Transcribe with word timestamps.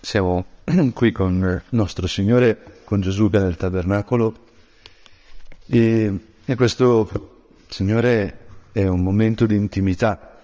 Siamo 0.00 0.44
qui 0.94 1.10
con 1.10 1.38
il 1.38 1.62
nostro 1.70 2.06
Signore, 2.06 2.82
con 2.84 3.00
Gesù 3.00 3.28
che 3.28 3.38
è 3.38 3.40
nel 3.40 3.56
tabernacolo 3.56 4.46
e, 5.66 6.18
e 6.44 6.54
questo, 6.54 7.46
Signore, 7.66 8.46
è 8.72 8.86
un 8.86 9.02
momento 9.02 9.44
di 9.44 9.56
intimità 9.56 10.38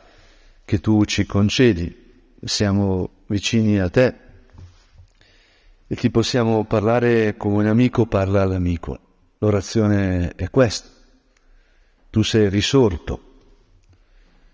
che 0.64 0.80
tu 0.80 1.04
ci 1.04 1.24
concedi. 1.24 2.02
Siamo 2.44 3.10
vicini 3.26 3.78
a 3.78 3.88
te 3.88 4.14
e 5.86 5.94
ti 5.94 6.10
possiamo 6.10 6.64
parlare 6.64 7.36
come 7.36 7.58
un 7.58 7.66
amico 7.66 8.06
parla 8.06 8.42
all'amico. 8.42 8.98
L'orazione 9.38 10.34
è 10.34 10.50
questa. 10.50 10.88
Tu 12.10 12.22
sei 12.22 12.48
risorto, 12.48 13.36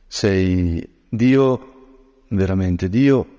sei 0.07 0.87
Dio, 1.09 2.23
veramente 2.29 2.89
Dio, 2.89 3.39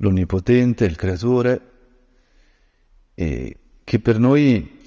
l'Onnipotente, 0.00 0.84
il 0.84 0.96
Creatore, 0.96 1.60
che 3.14 4.00
per 4.00 4.18
noi 4.18 4.78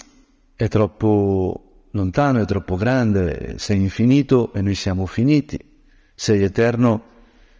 è 0.55 0.67
troppo 0.67 1.87
lontano, 1.91 2.41
è 2.41 2.45
troppo 2.45 2.75
grande, 2.75 3.55
sei 3.57 3.79
infinito 3.79 4.51
e 4.53 4.61
noi 4.61 4.75
siamo 4.75 5.05
finiti, 5.05 5.59
sei 6.15 6.43
eterno 6.43 7.11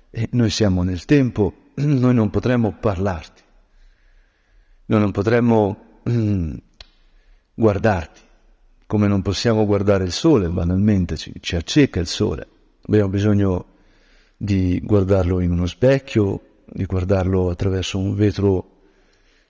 e 0.09 0.30
noi 0.31 0.49
siamo 0.49 0.84
nel 0.84 1.05
tempo, 1.05 1.71
noi 1.75 2.13
non 2.13 2.30
potremmo 2.30 2.75
parlarti, 2.80 3.41
noi 4.85 4.99
non 4.99 5.11
potremmo 5.11 6.02
mm, 6.09 6.53
guardarti, 7.53 8.22
come 8.88 9.08
non 9.08 9.22
possiamo 9.22 9.66
guardare 9.66 10.05
il 10.05 10.11
sole, 10.11 10.49
banalmente 10.49 11.17
ci, 11.17 11.33
ci 11.39 11.55
acceca 11.55 11.99
il 11.99 12.08
sole, 12.08 12.47
abbiamo 12.88 13.09
bisogno 13.09 13.66
di 14.35 14.81
guardarlo 14.83 15.39
in 15.39 15.52
uno 15.52 15.67
specchio 15.67 16.52
di 16.73 16.85
guardarlo 16.85 17.49
attraverso 17.49 17.99
un 17.99 18.15
vetro 18.15 18.69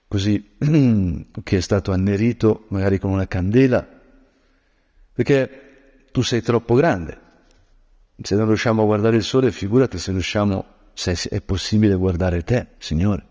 così 0.06 0.56
che 1.42 1.56
è 1.56 1.60
stato 1.60 1.90
annerito 1.90 2.66
magari 2.68 2.98
con 2.98 3.10
una 3.10 3.26
candela, 3.26 3.86
perché 5.12 6.06
tu 6.12 6.22
sei 6.22 6.42
troppo 6.42 6.74
grande. 6.74 7.22
Se 8.22 8.36
non 8.36 8.46
riusciamo 8.46 8.82
a 8.82 8.84
guardare 8.84 9.16
il 9.16 9.24
sole, 9.24 9.50
figurati 9.50 9.98
se 9.98 10.12
riusciamo, 10.12 10.64
se 10.92 11.14
è 11.28 11.40
possibile 11.40 11.94
guardare 11.94 12.44
te, 12.44 12.68
Signore. 12.78 13.26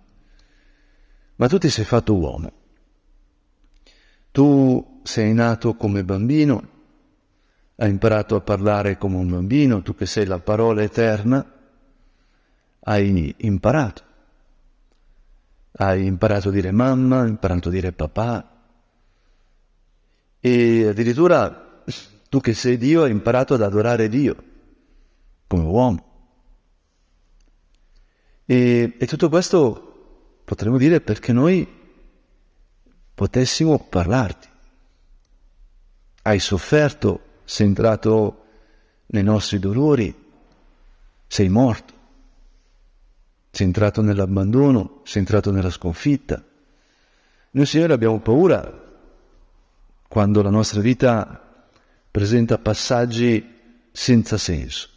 Ma 1.35 1.47
tu 1.47 1.57
ti 1.57 1.69
sei 1.69 1.85
fatto 1.85 2.15
uomo. 2.15 2.51
Tu 4.31 5.01
sei 5.03 5.33
nato 5.33 5.75
come 5.75 6.03
bambino, 6.03 6.69
hai 7.75 7.89
imparato 7.89 8.35
a 8.35 8.41
parlare 8.41 8.97
come 8.97 9.17
un 9.17 9.29
bambino, 9.29 9.81
tu 9.81 9.95
che 9.95 10.05
sei 10.05 10.25
la 10.25 10.39
parola 10.39 10.81
eterna, 10.81 11.52
hai 12.83 13.33
imparato. 13.37 14.03
Hai 15.75 16.05
imparato 16.05 16.49
a 16.49 16.51
dire 16.51 16.71
mamma, 16.71 17.21
hai 17.21 17.29
imparato 17.29 17.69
a 17.69 17.71
dire 17.71 17.91
papà. 17.91 18.49
E 20.39 20.87
addirittura 20.87 21.81
tu 22.29 22.41
che 22.41 22.53
sei 22.53 22.77
Dio 22.77 23.03
hai 23.03 23.11
imparato 23.11 23.53
ad 23.53 23.61
adorare 23.61 24.09
Dio 24.09 24.51
come 25.47 25.63
uomo. 25.63 26.11
E, 28.45 28.97
e 28.99 29.07
tutto 29.07 29.29
questo 29.29 30.41
potremmo 30.43 30.77
dire 30.77 30.99
perché 30.99 31.31
noi 31.31 31.65
potessimo 33.15 33.79
parlarti. 33.79 34.49
Hai 36.23 36.39
sofferto, 36.39 37.21
sei 37.43 37.67
entrato 37.67 38.45
nei 39.07 39.23
nostri 39.23 39.59
dolori, 39.59 40.13
sei 41.27 41.49
morto 41.49 42.01
sei 43.55 43.67
entrato 43.67 44.01
nell'abbandono, 44.01 45.01
sei 45.03 45.21
entrato 45.21 45.51
nella 45.51 45.69
sconfitta. 45.69 46.43
Noi, 47.51 47.65
Signore, 47.67 47.93
abbiamo 47.93 48.19
paura 48.19 48.81
quando 50.07 50.41
la 50.41 50.49
nostra 50.49 50.81
vita 50.81 51.63
presenta 52.09 52.57
passaggi 52.57 53.47
senza 53.91 54.39
senso. 54.39 54.89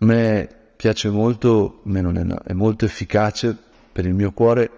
A 0.00 0.04
me 0.04 0.54
piace 0.76 1.08
molto, 1.08 1.82
è 1.82 2.52
molto 2.52 2.84
efficace 2.84 3.56
per 3.90 4.04
il 4.04 4.12
mio 4.12 4.32
cuore 4.32 4.70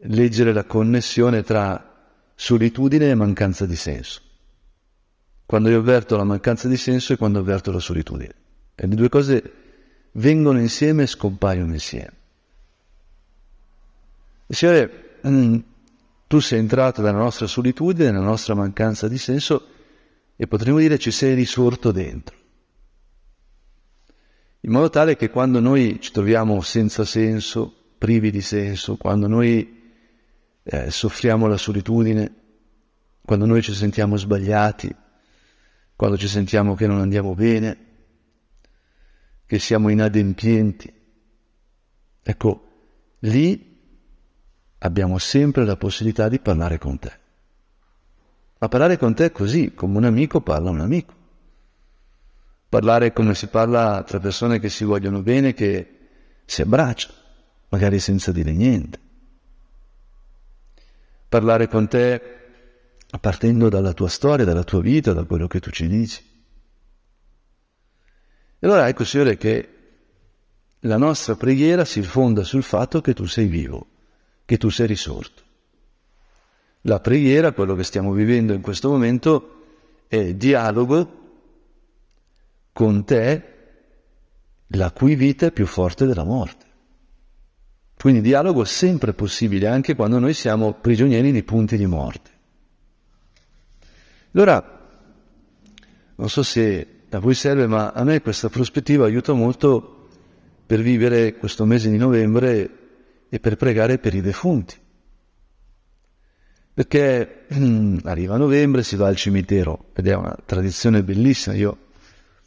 leggere 0.00 0.52
la 0.52 0.64
connessione 0.64 1.44
tra 1.44 2.10
solitudine 2.34 3.10
e 3.10 3.14
mancanza 3.14 3.64
di 3.64 3.76
senso. 3.76 4.22
Quando 5.46 5.70
io 5.70 5.78
avverto 5.78 6.16
la 6.16 6.24
mancanza 6.24 6.66
di 6.66 6.76
senso 6.76 7.12
e 7.12 7.16
quando 7.16 7.38
avverto 7.38 7.70
la 7.70 7.78
solitudine. 7.78 8.34
E 8.74 8.88
le 8.88 8.94
due 8.96 9.08
cose 9.08 9.66
vengono 10.12 10.58
insieme 10.60 11.04
e 11.04 11.06
scompaiono 11.06 11.72
insieme. 11.72 12.12
Signore, 14.48 15.20
mm, 15.26 15.58
tu 16.26 16.40
sei 16.40 16.58
entrato 16.58 17.02
nella 17.02 17.18
nostra 17.18 17.46
solitudine, 17.46 18.10
nella 18.10 18.24
nostra 18.24 18.54
mancanza 18.54 19.08
di 19.08 19.18
senso 19.18 19.66
e 20.36 20.46
potremmo 20.46 20.78
dire 20.78 20.98
ci 20.98 21.10
sei 21.10 21.34
risorto 21.34 21.90
dentro. 21.90 22.36
In 24.60 24.72
modo 24.72 24.90
tale 24.90 25.16
che 25.16 25.30
quando 25.30 25.60
noi 25.60 25.98
ci 26.00 26.12
troviamo 26.12 26.60
senza 26.60 27.04
senso, 27.04 27.72
privi 27.98 28.30
di 28.30 28.40
senso, 28.40 28.96
quando 28.96 29.26
noi 29.26 29.96
eh, 30.62 30.90
soffriamo 30.90 31.46
la 31.46 31.56
solitudine, 31.56 32.34
quando 33.24 33.46
noi 33.46 33.62
ci 33.62 33.74
sentiamo 33.74 34.16
sbagliati, 34.16 34.94
quando 35.94 36.16
ci 36.16 36.28
sentiamo 36.28 36.74
che 36.74 36.86
non 36.86 37.00
andiamo 37.00 37.34
bene, 37.34 37.86
che 39.48 39.58
siamo 39.58 39.88
inadempienti. 39.88 40.92
Ecco, 42.22 42.68
lì 43.20 43.80
abbiamo 44.80 45.16
sempre 45.16 45.64
la 45.64 45.78
possibilità 45.78 46.28
di 46.28 46.38
parlare 46.38 46.76
con 46.76 46.98
te. 46.98 47.12
Ma 48.58 48.68
parlare 48.68 48.98
con 48.98 49.14
te 49.14 49.24
è 49.24 49.32
così, 49.32 49.72
come 49.72 49.96
un 49.96 50.04
amico 50.04 50.42
parla 50.42 50.68
un 50.68 50.80
amico. 50.80 51.14
Parlare 52.68 53.14
come 53.14 53.34
si 53.34 53.46
parla 53.46 54.02
tra 54.06 54.20
persone 54.20 54.58
che 54.58 54.68
si 54.68 54.84
vogliono 54.84 55.22
bene, 55.22 55.54
che 55.54 55.98
si 56.44 56.60
abbracciano, 56.60 57.14
magari 57.70 58.00
senza 58.00 58.32
dire 58.32 58.52
niente. 58.52 59.00
Parlare 61.26 61.68
con 61.68 61.88
te 61.88 62.20
partendo 63.18 63.70
dalla 63.70 63.94
tua 63.94 64.08
storia, 64.08 64.44
dalla 64.44 64.64
tua 64.64 64.82
vita, 64.82 65.14
da 65.14 65.24
quello 65.24 65.46
che 65.46 65.58
tu 65.58 65.70
ci 65.70 65.88
dici. 65.88 66.27
E 68.60 68.66
allora 68.66 68.88
ecco, 68.88 69.04
Signore, 69.04 69.36
che 69.36 69.68
la 70.80 70.96
nostra 70.96 71.36
preghiera 71.36 71.84
si 71.84 72.02
fonda 72.02 72.42
sul 72.42 72.62
fatto 72.62 73.00
che 73.00 73.14
tu 73.14 73.26
sei 73.26 73.46
vivo, 73.46 73.86
che 74.44 74.58
tu 74.58 74.68
sei 74.68 74.86
risorto. 74.86 75.42
La 76.82 77.00
preghiera, 77.00 77.52
quello 77.52 77.74
che 77.74 77.84
stiamo 77.84 78.12
vivendo 78.12 78.52
in 78.52 78.60
questo 78.60 78.88
momento, 78.88 79.54
è 80.08 80.34
dialogo 80.34 81.16
con 82.72 83.04
te, 83.04 83.56
la 84.72 84.90
cui 84.92 85.14
vita 85.14 85.46
è 85.46 85.52
più 85.52 85.66
forte 85.66 86.06
della 86.06 86.24
morte. 86.24 86.66
Quindi 87.96 88.20
dialogo 88.20 88.64
sempre 88.64 89.12
possibile 89.12 89.66
anche 89.66 89.96
quando 89.96 90.18
noi 90.18 90.34
siamo 90.34 90.74
prigionieri 90.74 91.32
di 91.32 91.42
punti 91.42 91.76
di 91.76 91.86
morte. 91.86 92.30
Allora, 94.32 94.88
non 96.14 96.28
so 96.28 96.42
se 96.44 96.97
a 97.10 97.18
voi 97.18 97.34
serve, 97.34 97.66
ma 97.66 97.92
a 97.92 98.04
me 98.04 98.20
questa 98.20 98.48
prospettiva 98.48 99.06
aiuta 99.06 99.32
molto 99.32 100.06
per 100.66 100.80
vivere 100.80 101.36
questo 101.36 101.64
mese 101.64 101.90
di 101.90 101.96
novembre 101.96 102.70
e 103.28 103.40
per 103.40 103.56
pregare 103.56 103.98
per 103.98 104.14
i 104.14 104.20
defunti. 104.20 104.76
Perché 106.74 107.46
arriva 108.04 108.36
novembre, 108.36 108.82
si 108.82 108.96
va 108.96 109.06
al 109.06 109.16
cimitero 109.16 109.86
ed 109.94 110.06
è 110.06 110.14
una 110.14 110.36
tradizione 110.44 111.02
bellissima. 111.02 111.54
Io 111.56 111.76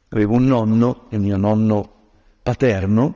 avevo 0.10 0.36
un 0.36 0.46
nonno, 0.46 1.08
il 1.10 1.20
mio 1.20 1.38
nonno 1.38 1.94
paterno, 2.44 3.16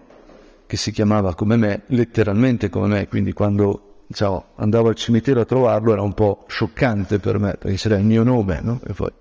che 0.65 0.77
si 0.77 0.91
chiamava 0.91 1.35
come 1.35 1.55
me, 1.57 1.83
letteralmente 1.87 2.69
come 2.69 2.87
me, 2.87 3.07
quindi 3.07 3.33
quando 3.33 4.03
diciamo, 4.07 4.45
andavo 4.55 4.89
al 4.89 4.95
cimitero 4.95 5.41
a 5.41 5.45
trovarlo 5.45 5.91
era 5.91 6.01
un 6.01 6.13
po' 6.13 6.45
scioccante 6.47 7.19
per 7.19 7.39
me, 7.39 7.55
perché 7.57 7.77
c'era 7.77 7.97
il 7.97 8.05
mio 8.05 8.23
nome, 8.23 8.59
no? 8.61 8.79
E 8.85 8.93
poi 8.93 9.11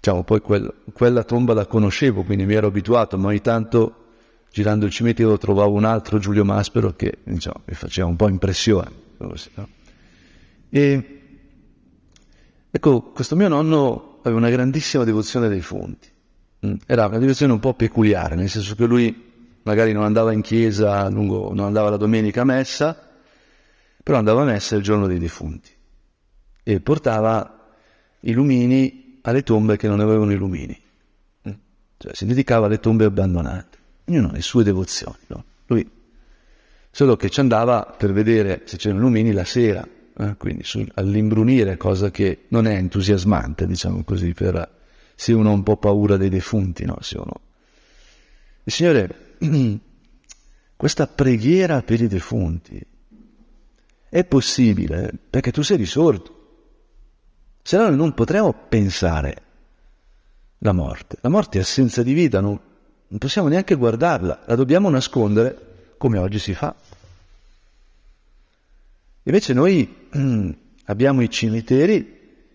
Diciamo, 0.00 0.22
poi 0.22 0.40
quel, 0.40 0.72
quella 0.92 1.24
tomba 1.24 1.54
la 1.54 1.66
conoscevo, 1.66 2.22
quindi 2.22 2.46
mi 2.46 2.54
ero 2.54 2.68
abituato, 2.68 3.18
ma 3.18 3.28
ogni 3.28 3.40
tanto 3.40 4.06
girando 4.50 4.86
il 4.86 4.92
cimitero 4.92 5.36
trovavo 5.38 5.74
un 5.74 5.84
altro 5.84 6.18
Giulio 6.18 6.44
Maspero 6.44 6.94
che 6.94 7.18
diciamo, 7.24 7.62
mi 7.64 7.74
faceva 7.74 8.06
un 8.06 8.16
po' 8.16 8.28
impressione. 8.28 8.90
No? 9.18 9.68
E 10.70 11.20
ecco, 12.70 13.02
questo 13.02 13.36
mio 13.36 13.48
nonno 13.48 14.18
aveva 14.22 14.38
una 14.38 14.50
grandissima 14.50 15.04
devozione 15.04 15.48
dei 15.48 15.60
fonti. 15.60 16.08
Mm, 16.66 16.74
era 16.86 17.06
una 17.06 17.18
devozione 17.18 17.52
un 17.52 17.60
po' 17.60 17.74
peculiare, 17.74 18.34
nel 18.34 18.48
senso 18.48 18.74
che 18.74 18.84
lui 18.84 19.26
magari 19.62 19.92
non 19.92 20.04
andava 20.04 20.32
in 20.32 20.40
chiesa, 20.40 21.08
lungo, 21.08 21.52
non 21.52 21.66
andava 21.66 21.90
la 21.90 21.96
domenica 21.96 22.42
a 22.42 22.44
messa, 22.44 22.96
però 24.02 24.16
andava 24.18 24.42
a 24.42 24.44
messa 24.44 24.76
il 24.76 24.82
giorno 24.82 25.06
dei 25.06 25.18
defunti 25.18 25.70
e 26.62 26.80
portava 26.80 27.74
i 28.20 28.32
lumini 28.32 29.07
alle 29.22 29.42
tombe 29.42 29.76
che 29.76 29.88
non 29.88 30.00
avevano 30.00 30.32
i 30.32 30.36
lumini. 30.36 30.78
Mm. 31.48 31.52
Cioè 31.96 32.14
si 32.14 32.26
dedicava 32.26 32.66
alle 32.66 32.80
tombe 32.80 33.04
abbandonate. 33.04 33.78
Ognuno 34.06 34.28
ha 34.28 34.32
le 34.32 34.42
sue 34.42 34.64
devozioni. 34.64 35.18
No? 35.28 35.44
Lui 35.66 35.88
solo 36.90 37.16
che 37.16 37.30
ci 37.30 37.40
andava 37.40 37.94
per 37.96 38.12
vedere 38.12 38.62
se 38.64 38.76
c'erano 38.76 39.02
lumini 39.02 39.32
la 39.32 39.44
sera, 39.44 39.86
eh? 40.16 40.34
quindi 40.36 40.64
sul, 40.64 40.90
all'imbrunire, 40.94 41.76
cosa 41.76 42.10
che 42.10 42.46
non 42.48 42.66
è 42.66 42.74
entusiasmante, 42.74 43.66
diciamo 43.66 44.02
così, 44.04 44.32
per 44.32 44.76
se 45.14 45.32
uno 45.32 45.50
ha 45.50 45.52
un 45.52 45.62
po' 45.62 45.76
paura 45.76 46.16
dei 46.16 46.28
defunti, 46.28 46.84
no? 46.84 46.98
Se 47.00 47.18
uno... 47.18 47.40
Il 48.64 48.72
Signore, 48.72 49.36
questa 50.76 51.06
preghiera 51.06 51.82
per 51.82 52.00
i 52.00 52.08
defunti 52.08 52.80
è 54.08 54.24
possibile 54.24 55.12
perché 55.30 55.50
tu 55.52 55.62
sei 55.62 55.76
risorto, 55.76 56.37
se 57.68 57.76
no 57.76 57.90
non 57.90 58.14
potremo 58.14 58.54
pensare 58.66 59.42
la 60.60 60.72
morte. 60.72 61.18
La 61.20 61.28
morte 61.28 61.58
è 61.58 61.60
assenza 61.60 62.02
di 62.02 62.14
vita, 62.14 62.40
non, 62.40 62.58
non 63.08 63.18
possiamo 63.18 63.48
neanche 63.48 63.74
guardarla, 63.74 64.44
la 64.46 64.54
dobbiamo 64.54 64.88
nascondere 64.88 65.92
come 65.98 66.16
oggi 66.16 66.38
si 66.38 66.54
fa. 66.54 66.74
Invece 69.24 69.52
noi 69.52 70.08
abbiamo 70.86 71.20
i 71.20 71.28
cimiteri 71.28 72.46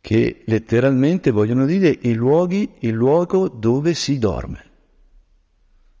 che 0.00 0.42
letteralmente 0.46 1.30
vogliono 1.30 1.66
dire 1.66 1.94
i 2.00 2.14
luoghi, 2.14 2.76
il 2.78 2.94
luogo 2.94 3.48
dove 3.48 3.92
si 3.92 4.18
dorme. 4.18 4.64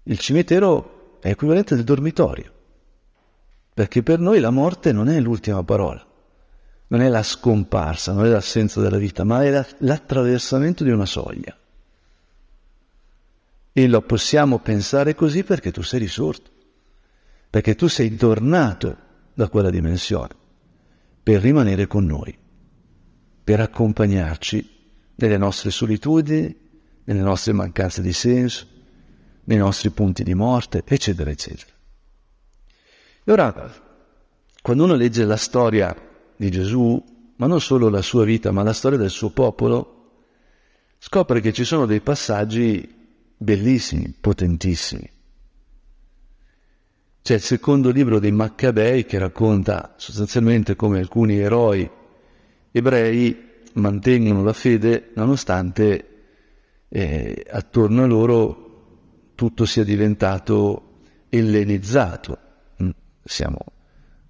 Il 0.04 0.18
cimitero 0.18 1.18
è 1.20 1.28
equivalente 1.28 1.74
del 1.74 1.84
dormitorio, 1.84 2.50
perché 3.74 4.02
per 4.02 4.18
noi 4.18 4.40
la 4.40 4.50
morte 4.50 4.92
non 4.92 5.10
è 5.10 5.20
l'ultima 5.20 5.62
parola 5.62 6.12
non 6.94 7.02
è 7.02 7.08
la 7.08 7.24
scomparsa, 7.24 8.12
non 8.12 8.24
è 8.24 8.28
l'assenza 8.28 8.80
della 8.80 8.98
vita, 8.98 9.24
ma 9.24 9.42
è 9.42 9.66
l'attraversamento 9.78 10.84
di 10.84 10.90
una 10.90 11.06
soglia. 11.06 11.58
E 13.72 13.88
lo 13.88 14.00
possiamo 14.02 14.60
pensare 14.60 15.16
così 15.16 15.42
perché 15.42 15.72
tu 15.72 15.82
sei 15.82 15.98
risorto, 15.98 16.50
perché 17.50 17.74
tu 17.74 17.88
sei 17.88 18.14
tornato 18.14 18.96
da 19.34 19.48
quella 19.48 19.70
dimensione 19.70 20.36
per 21.20 21.40
rimanere 21.40 21.88
con 21.88 22.06
noi, 22.06 22.38
per 23.42 23.58
accompagnarci 23.58 24.70
nelle 25.16 25.36
nostre 25.36 25.70
solitudini, 25.70 26.56
nelle 27.02 27.20
nostre 27.22 27.52
mancanze 27.54 28.02
di 28.02 28.12
senso, 28.12 28.66
nei 29.46 29.58
nostri 29.58 29.90
punti 29.90 30.22
di 30.22 30.34
morte, 30.34 30.84
eccetera, 30.86 31.30
eccetera. 31.30 31.72
E 33.24 33.32
ora, 33.32 33.72
quando 34.62 34.84
uno 34.84 34.94
legge 34.94 35.24
la 35.24 35.36
storia 35.36 36.12
di 36.36 36.50
Gesù, 36.50 37.02
ma 37.36 37.46
non 37.46 37.60
solo 37.60 37.88
la 37.88 38.02
sua 38.02 38.24
vita, 38.24 38.50
ma 38.50 38.62
la 38.62 38.72
storia 38.72 38.98
del 38.98 39.10
suo 39.10 39.30
popolo, 39.30 39.90
scopre 40.98 41.40
che 41.40 41.52
ci 41.52 41.64
sono 41.64 41.86
dei 41.86 42.00
passaggi 42.00 42.88
bellissimi, 43.36 44.14
potentissimi. 44.18 45.10
C'è 47.22 47.34
il 47.34 47.40
secondo 47.40 47.90
libro 47.90 48.18
dei 48.18 48.32
Maccabei 48.32 49.06
che 49.06 49.18
racconta 49.18 49.94
sostanzialmente 49.96 50.76
come 50.76 50.98
alcuni 50.98 51.38
eroi 51.38 51.90
ebrei 52.70 53.62
mantengono 53.74 54.42
la 54.42 54.52
fede 54.52 55.10
nonostante 55.14 56.08
eh, 56.88 57.46
attorno 57.48 58.02
a 58.02 58.06
loro 58.06 58.64
tutto 59.34 59.64
sia 59.64 59.84
diventato 59.84 60.98
ellenizzato. 61.28 62.38
Mm, 62.82 62.90
siamo 63.22 63.58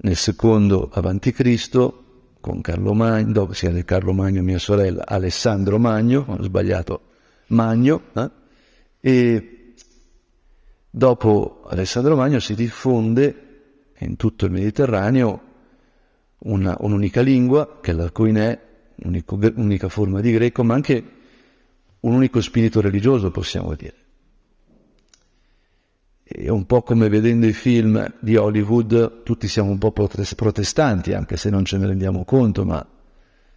nel 0.04 0.16
secondo 0.16 0.90
avanti 0.92 1.32
Cristo, 1.32 2.32
con 2.40 2.60
Carlo 2.60 2.92
Magno, 2.92 3.32
dopo 3.32 3.54
sia 3.54 3.70
del 3.70 3.86
Carlo 3.86 4.12
Magno 4.12 4.42
mia 4.42 4.58
sorella, 4.58 5.06
Alessandro 5.06 5.78
Magno, 5.78 6.26
ho 6.28 6.42
sbagliato, 6.42 7.00
Magno, 7.48 8.02
eh? 8.12 8.30
e 9.00 9.74
dopo 10.90 11.62
Alessandro 11.66 12.16
Magno 12.16 12.38
si 12.38 12.54
diffonde 12.54 13.92
in 13.98 14.16
tutto 14.16 14.44
il 14.44 14.52
Mediterraneo 14.52 15.40
una, 16.40 16.76
un'unica 16.80 17.22
lingua, 17.22 17.78
che 17.80 17.92
è 17.92 17.94
l'arcoinè, 17.94 18.60
un'unica 18.96 19.88
forma 19.88 20.20
di 20.20 20.32
greco, 20.32 20.62
ma 20.64 20.74
anche 20.74 21.04
un 22.00 22.12
unico 22.12 22.42
spirito 22.42 22.82
religioso, 22.82 23.30
possiamo 23.30 23.74
dire. 23.74 24.03
È 26.26 26.48
un 26.48 26.64
po' 26.64 26.82
come 26.82 27.10
vedendo 27.10 27.44
i 27.44 27.52
film 27.52 28.14
di 28.18 28.34
Hollywood, 28.36 29.24
tutti 29.24 29.46
siamo 29.46 29.70
un 29.70 29.76
po' 29.76 29.92
protestanti, 29.92 31.12
anche 31.12 31.36
se 31.36 31.50
non 31.50 31.66
ce 31.66 31.76
ne 31.76 31.86
rendiamo 31.86 32.24
conto, 32.24 32.64
ma 32.64 32.84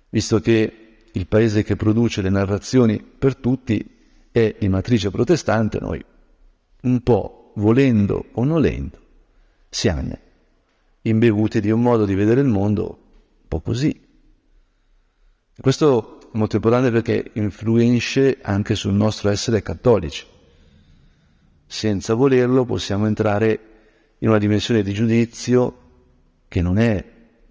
visto 0.09 0.41
che 0.41 0.97
il 1.09 1.27
paese 1.27 1.63
che 1.63 1.77
produce 1.77 2.21
le 2.21 2.29
narrazioni 2.29 3.01
per 3.01 3.37
tutti 3.37 3.89
è 4.29 4.57
di 4.59 4.67
matrice 4.67 5.09
protestante, 5.09 5.79
noi 5.79 6.03
un 6.81 7.01
po', 7.03 7.53
volendo 7.55 8.25
o 8.33 8.43
nolendo, 8.43 8.99
siamo 9.69 10.17
imbevuti 11.03 11.61
di 11.61 11.71
un 11.71 11.81
modo 11.81 12.03
di 12.03 12.15
vedere 12.15 12.41
il 12.41 12.47
mondo 12.47 12.83
un 12.83 13.47
po' 13.47 13.61
così. 13.61 13.97
questo 15.57 16.19
è 16.19 16.37
molto 16.37 16.57
importante 16.57 16.91
perché 16.91 17.31
influisce 17.35 18.39
anche 18.41 18.75
sul 18.75 18.93
nostro 18.93 19.29
essere 19.29 19.61
cattolici 19.61 20.35
senza 21.67 22.13
volerlo 22.13 22.63
possiamo 22.63 23.05
entrare 23.05 23.59
in 24.19 24.29
una 24.29 24.37
dimensione 24.39 24.81
di 24.81 24.93
giudizio 24.93 25.85
che 26.47 26.61
non 26.61 26.79
è 26.79 27.03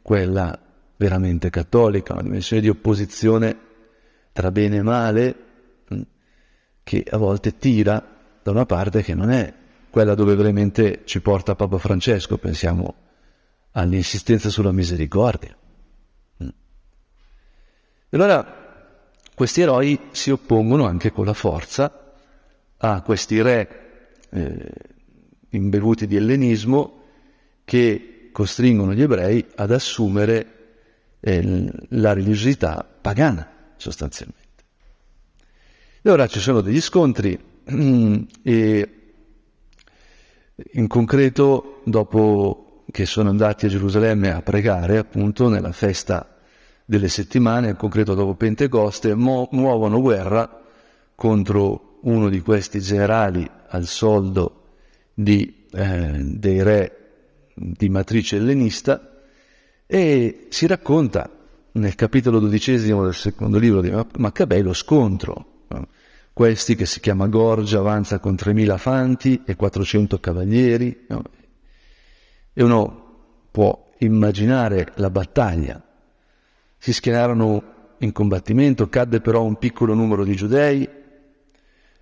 quella 0.03 0.59
veramente 0.97 1.51
cattolica, 1.51 2.15
una 2.15 2.23
dimensione 2.23 2.63
di 2.63 2.69
opposizione 2.69 3.59
tra 4.33 4.51
bene 4.51 4.77
e 4.77 4.83
male 4.83 5.37
mm, 5.93 6.01
che 6.83 7.05
a 7.09 7.19
volte 7.19 7.59
tira 7.59 8.15
da 8.43 8.51
una 8.51 8.67
parte 8.67 9.03
che 9.03 9.15
non 9.15 9.31
è 9.31 9.53
quella 9.91 10.15
dove 10.15 10.35
veramente 10.35 11.03
ci 11.05 11.21
porta 11.21 11.55
Papa 11.55 11.79
Francesco, 11.79 12.39
pensiamo 12.39 12.95
all'insistenza 13.73 14.49
sulla 14.49 14.73
misericordia. 14.73 15.57
Mm. 16.43 16.49
E 18.09 18.17
allora 18.17 18.65
questi 19.35 19.61
eroi 19.61 20.09
si 20.13 20.31
oppongono 20.31 20.87
anche 20.87 21.13
con 21.13 21.27
la 21.27 21.35
forza 21.35 22.15
a 22.79 23.03
questi 23.03 23.41
re 23.43 23.86
eh, 24.31 24.73
imbevuti 25.51 26.07
di 26.07 26.17
ellenismo 26.17 27.03
che 27.65 28.31
costringono 28.33 28.93
gli 28.93 29.03
ebrei 29.03 29.45
ad 29.55 29.73
assumere 29.73 30.53
eh, 31.21 31.71
la 31.91 32.13
religiosità 32.13 32.87
pagana 33.01 33.73
sostanzialmente. 33.77 34.45
E 36.03 36.11
ora 36.11 36.27
ci 36.27 36.39
sono 36.39 36.61
degli 36.61 36.81
scontri 36.81 37.39
e 38.43 38.91
in 40.73 40.87
concreto 40.87 41.83
dopo 41.85 42.85
che 42.91 43.05
sono 43.07 43.29
andati 43.29 43.67
a 43.67 43.69
Gerusalemme 43.69 44.31
a 44.31 44.43
pregare 44.43 44.99
appunto 44.99 45.49
nella 45.49 45.73
festa 45.73 46.37
delle 46.85 47.09
settimane, 47.09 47.71
in 47.71 47.77
concreto 47.77 48.15
dopo 48.15 48.35
Pentecoste, 48.35 49.15
mu- 49.15 49.49
muovono 49.51 50.01
guerra 50.01 50.63
contro 51.15 51.99
uno 52.03 52.29
di 52.29 52.41
questi 52.41 52.81
generali 52.81 53.51
al 53.77 53.87
soldo 53.87 54.65
di, 55.15 55.67
eh, 55.73 56.19
dei 56.23 56.63
re 56.63 56.97
di 57.55 57.89
matrice 57.89 58.37
ellenista 58.37 59.23
e 59.87 60.47
si 60.51 60.67
racconta 60.67 61.31
nel 61.73 61.95
capitolo 61.95 62.39
dodicesimo 62.39 63.05
del 63.05 63.15
secondo 63.15 63.59
libro 63.59 63.81
di 63.81 63.93
Maccabei 64.19 64.63
lo 64.63 64.73
scontro. 64.73 65.55
Questi 66.33 66.75
che 66.75 66.85
si 66.85 67.01
chiama 67.01 67.29
Gorgia 67.29 67.79
avanza 67.79 68.19
con 68.19 68.35
3.000 68.35 68.77
fanti 68.77 69.43
e 69.47 69.57
400 69.57 70.21
cavalieri 70.21 71.07
e 72.53 72.63
uno 72.63 73.05
può 73.51 73.93
immaginare 73.99 74.93
la 74.97 75.09
battaglia. 75.09 75.83
Si 76.77 76.93
schierarono 76.93 77.95
in 77.99 78.13
combattimento, 78.13 78.89
cadde 78.91 79.23
però 79.23 79.43
un 79.43 79.57
piccolo 79.57 79.95
numero 79.95 80.25
di 80.25 80.37
giudei 80.37 80.87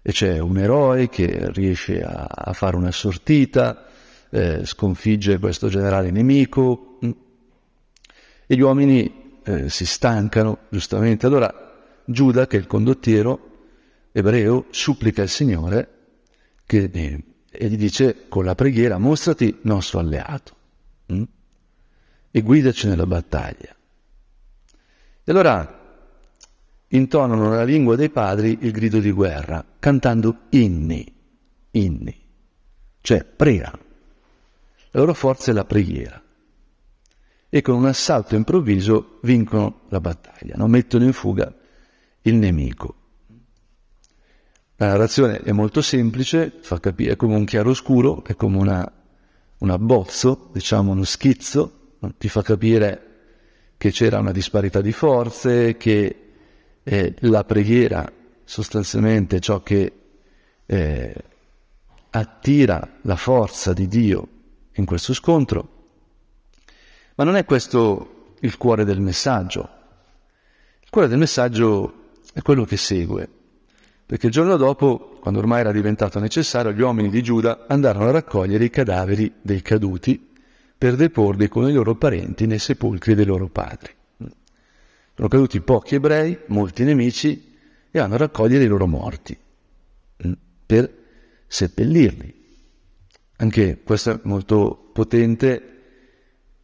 e 0.07 0.13
c'è 0.13 0.39
un 0.39 0.59
eroe 0.59 1.09
che 1.09 1.51
riesce 1.53 2.03
a, 2.03 2.27
a 2.29 2.53
fare 2.53 2.77
una 2.77 2.93
sortita, 2.93 3.87
eh, 4.29 4.67
sconfigge 4.67 5.39
questo 5.39 5.69
generale 5.69 6.11
nemico 6.11 6.99
mm, 7.03 7.11
e 8.47 8.55
gli 8.55 8.61
uomini 8.61 9.39
eh, 9.43 9.71
si 9.71 9.87
stancano, 9.87 10.59
giustamente. 10.69 11.25
Allora 11.25 11.73
Giuda, 12.05 12.47
che 12.47 12.59
è 12.59 12.61
il 12.61 12.67
condottiero 12.67 13.53
ebreo, 14.13 14.67
supplica 14.69 15.23
il 15.23 15.31
Signore 15.31 15.89
che, 16.67 16.91
eh, 16.93 17.25
e 17.51 17.69
gli 17.71 17.79
dice 17.79 18.29
con 18.29 18.45
la 18.45 18.55
preghiera 18.55 18.99
mostrati 18.99 19.61
nostro 19.63 20.01
alleato 20.01 20.55
mm? 21.15 21.23
e 22.31 22.43
guidaci 22.43 22.89
nella 22.89 23.07
battaglia. 23.07 23.75
E 25.25 25.33
allora 25.33 25.84
intonano 26.97 27.49
nella 27.49 27.65
lingua 27.65 27.97
dei 27.97 28.11
padri 28.11 28.59
il 28.63 28.71
grido 28.73 28.99
di 28.99 29.11
guerra, 29.11 29.65
cantando 29.79 30.43
inni, 30.51 31.13
inni, 31.73 32.21
cioè 33.01 33.25
pregano. 33.25 33.79
La 34.91 35.01
loro 35.01 35.15
forza 35.15 35.51
è 35.51 35.55
la 35.55 35.65
preghiera. 35.65 36.23
E 37.49 37.63
con 37.63 37.77
un 37.77 37.87
assalto 37.87 38.35
improvviso 38.35 39.19
vincono 39.23 39.83
la 39.89 40.01
battaglia, 40.01 40.55
non 40.57 40.71
mettono 40.71 41.05
in 41.05 41.13
fuga 41.13 41.55
il 42.23 42.35
nemico. 42.35 42.95
La 44.77 44.89
narrazione 44.89 45.39
è 45.39 45.53
molto 45.53 45.83
semplice, 45.83 46.53
fa 46.61 46.81
capire, 46.81 47.13
è 47.13 47.17
come 47.17 47.37
un 47.37 47.45
chiaroscuro, 47.45 48.25
è 48.25 48.35
come 48.35 48.57
una 48.57 48.93
un 49.65 49.71
abbozzo, 49.71 50.51
diciamo 50.53 50.93
uno 50.93 51.05
schizzo, 51.05 51.97
ti 52.19 52.29
fa 52.29 52.43
capire 52.43 53.13
che 53.79 53.91
c'era 53.91 54.19
una 54.19 54.33
disparità 54.33 54.81
di 54.81 54.93
forze, 54.93 55.77
che 55.77 56.24
eh, 56.85 57.15
la 57.21 57.45
preghiera 57.45 58.11
sostanzialmente 58.45 59.41
ciò 59.41 59.63
che 59.63 59.93
eh, 60.67 61.15
attira 62.11 62.99
la 63.03 63.17
forza 63.17 63.73
di 63.73 63.89
Dio 63.89 64.29
in 64.75 64.85
questo 64.85 65.13
scontro. 65.15 65.73
Ma 67.17 67.25
non 67.25 67.37
è 67.37 67.45
questo 67.45 68.35
il 68.41 68.57
cuore 68.57 68.85
del 68.85 69.01
messaggio. 69.01 69.69
Il 70.83 70.91
cuore 70.91 71.09
del 71.09 71.19
messaggio 71.19 72.11
è 72.33 72.43
quello 72.43 72.65
che 72.65 72.77
segue, 72.77 73.29
perché 74.07 74.27
il 74.27 74.33
giorno 74.33 74.57
dopo, 74.57 75.19
quando 75.21 75.41
ormai 75.41 75.61
era 75.61 75.73
diventato 75.73 76.19
necessario, 76.19 76.73
gli 76.73 76.81
uomini 76.81 77.09
di 77.09 77.23
Giuda 77.23 77.65
andarono 77.69 78.09
a 78.09 78.13
raccogliere 78.13 78.65
i 78.65 78.71
cadaveri 78.71 79.33
dei 79.41 79.63
caduti 79.63 80.33
per 80.77 80.97
deporli 80.97 81.49
con 81.49 81.69
i 81.69 81.73
loro 81.73 81.95
parenti 81.95 82.47
nei 82.47 82.59
sepolcri 82.59 83.15
dei 83.15 83.25
loro 83.25 83.49
padri. 83.49 83.93
Sono 85.15 85.29
caduti 85.29 85.61
pochi 85.61 85.95
ebrei, 85.95 86.39
molti 86.47 86.85
nemici, 86.85 87.53
e 87.91 87.99
hanno 87.99 88.15
a 88.15 88.19
raccogliere 88.19 88.65
i 88.65 88.67
loro 88.67 88.87
morti 88.89 89.37
mm, 90.27 90.33
per 90.67 90.93
seppellirli. 91.47 92.43
Anche 93.37 93.81
questo 93.85 94.11
è 94.11 94.21
molto 94.25 94.91
potente 94.93 95.71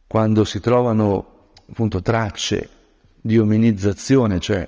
quando 0.07 0.43
si 0.43 0.59
trovano 0.59 1.51
appunto 1.69 2.01
tracce 2.01 2.69
di 3.21 3.37
ominizzazione, 3.37 4.39
cioè 4.41 4.67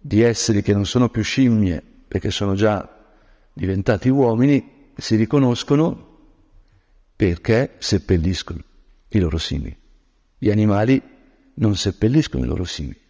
di 0.00 0.20
esseri 0.20 0.62
che 0.62 0.72
non 0.72 0.86
sono 0.86 1.08
più 1.08 1.22
scimmie 1.22 1.82
perché 2.06 2.30
sono 2.30 2.54
già 2.54 2.88
diventati 3.52 4.08
uomini, 4.08 4.90
si 4.96 5.16
riconoscono 5.16 6.10
perché 7.16 7.74
seppelliscono 7.78 8.60
i 9.08 9.18
loro 9.18 9.38
simili. 9.38 9.76
Gli 10.38 10.50
animali 10.50 11.02
non 11.54 11.76
seppelliscono 11.76 12.44
i 12.44 12.46
loro 12.46 12.64
simili. 12.64 13.00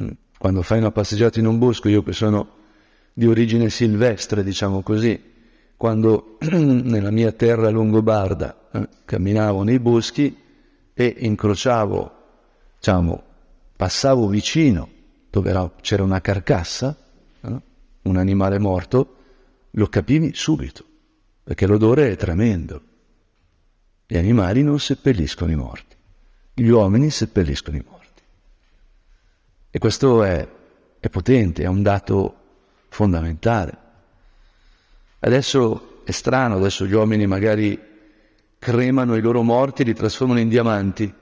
Mm. 0.00 0.08
Quando 0.38 0.62
fai 0.62 0.78
una 0.78 0.90
passeggiata 0.90 1.38
in 1.38 1.46
un 1.46 1.58
bosco, 1.58 1.88
io 1.88 2.02
che 2.02 2.12
sono 2.12 2.62
di 3.12 3.26
origine 3.26 3.70
silvestre, 3.70 4.42
diciamo 4.42 4.82
così, 4.82 5.32
quando 5.76 6.38
nella 6.50 7.10
mia 7.10 7.32
terra 7.32 7.70
longobarda 7.70 8.68
eh, 8.72 8.88
camminavo 9.04 9.62
nei 9.62 9.78
boschi 9.78 10.36
e 10.92 11.14
incrociavo, 11.18 12.12
diciamo, 12.76 13.22
passavo 13.76 14.28
vicino 14.28 14.88
dove 15.30 15.50
era, 15.50 15.70
c'era 15.80 16.02
una 16.02 16.20
carcassa, 16.20 16.96
eh, 17.40 17.62
un 18.02 18.16
animale 18.16 18.58
morto, 18.58 19.16
lo 19.70 19.86
capivi 19.88 20.32
subito, 20.34 20.84
perché 21.42 21.66
l'odore 21.66 22.10
è 22.10 22.16
tremendo. 22.16 22.82
Gli 24.06 24.16
animali 24.16 24.62
non 24.62 24.78
seppelliscono 24.78 25.50
i 25.50 25.56
morti, 25.56 25.93
gli 26.54 26.68
uomini 26.68 27.10
seppelliscono 27.10 27.76
i 27.76 27.84
morti. 27.84 28.22
E 29.70 29.78
questo 29.78 30.22
è, 30.22 30.48
è 31.00 31.08
potente, 31.08 31.64
è 31.64 31.66
un 31.66 31.82
dato 31.82 32.36
fondamentale. 32.88 33.78
Adesso 35.18 36.02
è 36.04 36.12
strano, 36.12 36.56
adesso 36.56 36.86
gli 36.86 36.92
uomini 36.92 37.26
magari 37.26 37.78
cremano 38.58 39.16
i 39.16 39.20
loro 39.20 39.42
morti 39.42 39.82
e 39.82 39.84
li 39.86 39.94
trasformano 39.94 40.38
in 40.38 40.48
diamanti. 40.48 41.12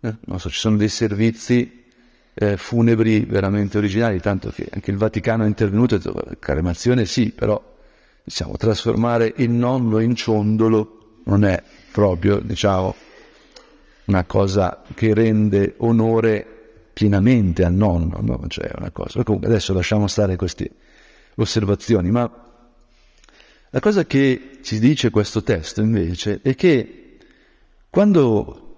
Eh? 0.00 0.14
Non 0.20 0.38
so, 0.38 0.50
ci 0.50 0.58
sono 0.58 0.76
dei 0.76 0.88
servizi 0.88 1.84
eh, 2.34 2.56
funebri 2.56 3.20
veramente 3.20 3.78
originali, 3.78 4.20
tanto 4.20 4.50
che 4.50 4.68
anche 4.70 4.90
il 4.90 4.96
Vaticano 4.96 5.44
è 5.44 5.46
intervenuto 5.46 5.94
e 5.94 5.98
ha 5.98 6.00
detto, 6.00 6.36
cremazione 6.38 7.06
sì, 7.06 7.30
però 7.30 7.62
diciamo, 8.22 8.56
trasformare 8.56 9.32
il 9.36 9.50
nonno 9.50 9.98
in 10.00 10.14
ciondolo 10.14 11.20
non 11.24 11.44
è 11.44 11.62
proprio, 11.90 12.38
diciamo, 12.38 12.94
una 14.06 14.24
cosa 14.24 14.82
che 14.94 15.14
rende 15.14 15.74
onore 15.78 16.46
pienamente 16.92 17.64
al 17.64 17.74
nonno, 17.74 18.20
no? 18.20 18.40
cioè 18.48 18.70
una 18.76 18.90
cosa. 18.90 19.22
Comunque 19.22 19.48
adesso 19.48 19.72
lasciamo 19.72 20.06
stare 20.06 20.36
queste 20.36 20.70
osservazioni, 21.36 22.10
ma 22.10 22.30
la 23.70 23.80
cosa 23.80 24.04
che 24.06 24.58
ci 24.62 24.78
dice 24.78 25.10
questo 25.10 25.42
testo 25.42 25.82
invece 25.82 26.40
è 26.42 26.54
che 26.54 27.18
quando 27.90 28.76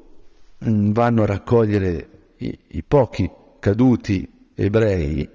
mm, 0.65 0.93
vanno 0.93 1.23
a 1.23 1.27
raccogliere 1.27 2.09
i, 2.39 2.59
i 2.69 2.83
pochi 2.83 3.31
caduti 3.59 4.51
ebrei, 4.55 5.29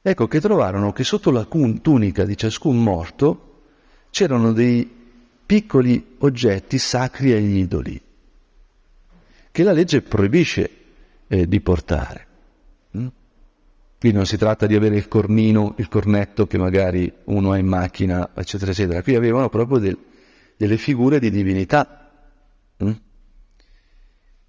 ecco 0.00 0.26
che 0.26 0.40
trovarono 0.40 0.92
che 0.92 1.04
sotto 1.04 1.30
la 1.30 1.44
tunica 1.44 2.24
di 2.24 2.36
ciascun 2.36 2.82
morto 2.82 3.62
c'erano 4.10 4.52
dei 4.52 4.90
piccoli 5.44 6.16
oggetti 6.18 6.78
sacri 6.78 7.32
agli 7.32 7.58
idoli, 7.58 8.00
che 9.56 9.62
la 9.62 9.72
legge 9.72 10.02
proibisce 10.02 10.70
eh, 11.28 11.48
di 11.48 11.62
portare. 11.62 12.26
Mm? 12.94 13.06
Qui 13.98 14.12
non 14.12 14.26
si 14.26 14.36
tratta 14.36 14.66
di 14.66 14.74
avere 14.74 14.96
il 14.96 15.08
cornino, 15.08 15.72
il 15.78 15.88
cornetto 15.88 16.46
che 16.46 16.58
magari 16.58 17.10
uno 17.24 17.52
ha 17.52 17.56
in 17.56 17.64
macchina, 17.64 18.32
eccetera, 18.34 18.72
eccetera. 18.72 19.02
Qui 19.02 19.14
avevano 19.14 19.48
proprio 19.48 19.78
del, 19.78 19.98
delle 20.58 20.76
figure 20.76 21.18
di 21.18 21.30
divinità. 21.30 22.12
Mm? 22.84 22.90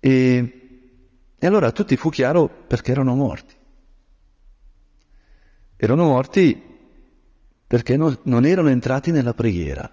E, 0.02 0.62
e 1.40 1.48
allora 1.48 1.68
a 1.68 1.72
tutti 1.72 1.96
fu 1.96 2.10
chiaro 2.10 2.50
perché 2.50 2.92
erano 2.92 3.16
morti. 3.16 3.56
Erano 5.78 6.04
morti 6.04 6.62
perché 7.66 7.96
non, 7.96 8.20
non 8.24 8.44
erano 8.44 8.68
entrati 8.68 9.12
nella 9.12 9.34
preghiera 9.34 9.90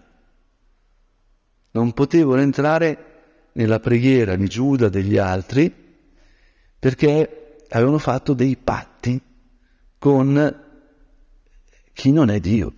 non 1.75 1.93
potevano 1.93 2.41
entrare 2.41 3.14
nella 3.55 3.81
preghiera 3.81 4.37
di 4.37 4.47
Giuda 4.47 4.89
degli 4.89 5.17
altri 5.17 5.73
perché 6.79 7.57
avevano 7.71 7.99
fatto 7.99 8.35
dei 8.35 8.57
patti 8.57 9.21
con 9.99 10.63
chi 11.93 12.13
non 12.13 12.29
è 12.29 12.41
Dio. 12.41 12.73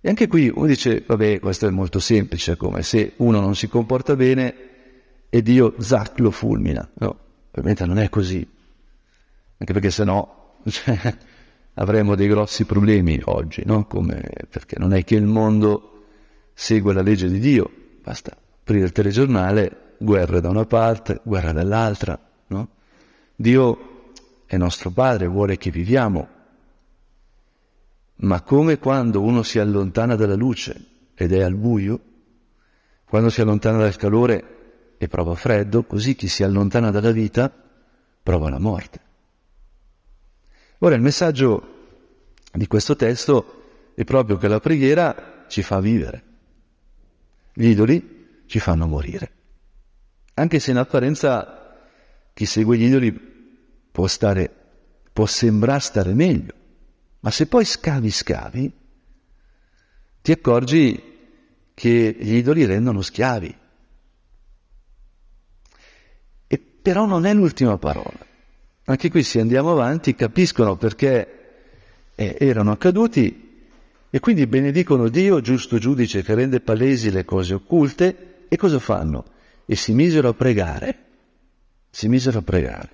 E 0.00 0.08
anche 0.08 0.26
qui 0.26 0.50
uno 0.52 0.66
dice, 0.66 1.04
vabbè, 1.06 1.38
questo 1.38 1.66
è 1.66 1.70
molto 1.70 2.00
semplice, 2.00 2.56
come 2.56 2.82
se 2.82 3.12
uno 3.16 3.40
non 3.40 3.54
si 3.54 3.68
comporta 3.68 4.16
bene 4.16 4.54
e 5.28 5.42
Dio, 5.42 5.74
zac, 5.78 6.18
lo 6.18 6.30
fulmina. 6.30 6.88
No, 6.94 7.18
ovviamente 7.50 7.84
non 7.84 7.98
è 7.98 8.08
così, 8.08 8.46
anche 9.58 9.72
perché 9.72 9.90
se 9.90 10.04
no 10.04 10.56
cioè, 10.66 11.16
avremo 11.74 12.14
dei 12.14 12.28
grossi 12.28 12.64
problemi 12.64 13.20
oggi, 13.24 13.62
no? 13.64 13.86
Come, 13.86 14.28
perché 14.48 14.76
non 14.78 14.92
è 14.92 15.04
che 15.04 15.14
il 15.14 15.26
mondo 15.26 16.06
segue 16.54 16.92
la 16.92 17.02
legge 17.02 17.28
di 17.28 17.38
Dio, 17.38 17.70
basta 18.02 18.36
aprire 18.68 18.84
il 18.84 18.92
telegiornale, 18.92 19.94
guerra 19.96 20.40
da 20.40 20.50
una 20.50 20.66
parte, 20.66 21.20
guerra 21.22 21.52
dall'altra, 21.52 22.20
no? 22.48 22.68
Dio 23.34 24.12
è 24.44 24.58
nostro 24.58 24.90
Padre, 24.90 25.26
vuole 25.26 25.56
che 25.56 25.70
viviamo, 25.70 26.28
ma 28.16 28.42
come 28.42 28.78
quando 28.78 29.22
uno 29.22 29.42
si 29.42 29.58
allontana 29.58 30.16
dalla 30.16 30.34
luce 30.34 30.84
ed 31.14 31.32
è 31.32 31.40
al 31.40 31.54
buio, 31.54 32.00
quando 33.06 33.30
si 33.30 33.40
allontana 33.40 33.78
dal 33.78 33.96
calore 33.96 34.96
e 34.98 35.08
prova 35.08 35.34
freddo, 35.34 35.84
così 35.84 36.14
chi 36.14 36.28
si 36.28 36.42
allontana 36.42 36.90
dalla 36.90 37.12
vita 37.12 37.50
prova 38.22 38.50
la 38.50 38.58
morte. 38.58 39.00
Ora 40.80 40.94
il 40.94 41.00
messaggio 41.00 41.76
di 42.52 42.66
questo 42.66 42.96
testo 42.96 43.92
è 43.94 44.04
proprio 44.04 44.36
che 44.36 44.48
la 44.48 44.60
preghiera 44.60 45.44
ci 45.48 45.62
fa 45.62 45.80
vivere. 45.80 46.22
Gli 47.54 47.68
idoli 47.68 48.16
ci 48.48 48.58
fanno 48.58 48.86
morire. 48.86 49.30
Anche 50.34 50.58
se 50.58 50.72
in 50.72 50.78
apparenza 50.78 51.76
chi 52.32 52.46
segue 52.46 52.76
gli 52.76 52.84
idoli 52.84 53.12
può 53.92 54.06
stare, 54.06 54.50
può 55.12 55.26
sembrare 55.26 55.80
stare 55.80 56.14
meglio, 56.14 56.54
ma 57.20 57.30
se 57.30 57.46
poi 57.46 57.64
scavi 57.64 58.10
scavi, 58.10 58.72
ti 60.22 60.32
accorgi 60.32 61.02
che 61.74 62.16
gli 62.18 62.34
idoli 62.34 62.64
rendono 62.64 63.02
schiavi. 63.02 63.56
E 66.46 66.58
però 66.58 67.06
non 67.06 67.26
è 67.26 67.34
l'ultima 67.34 67.76
parola. 67.76 68.26
Anche 68.84 69.10
qui 69.10 69.22
se 69.22 69.40
andiamo 69.40 69.72
avanti 69.72 70.14
capiscono 70.14 70.76
perché 70.76 71.36
eh, 72.14 72.36
erano 72.40 72.70
accaduti 72.70 73.46
e 74.10 74.20
quindi 74.20 74.46
benedicono 74.46 75.08
Dio, 75.08 75.42
giusto 75.42 75.76
giudice 75.76 76.22
che 76.22 76.34
rende 76.34 76.60
palesi 76.60 77.10
le 77.10 77.26
cose 77.26 77.52
occulte, 77.52 78.37
e 78.48 78.56
cosa 78.56 78.78
fanno? 78.78 79.24
E 79.66 79.76
si 79.76 79.92
misero 79.92 80.28
a 80.28 80.34
pregare, 80.34 81.04
si 81.90 82.08
misero 82.08 82.38
a 82.38 82.42
pregare, 82.42 82.90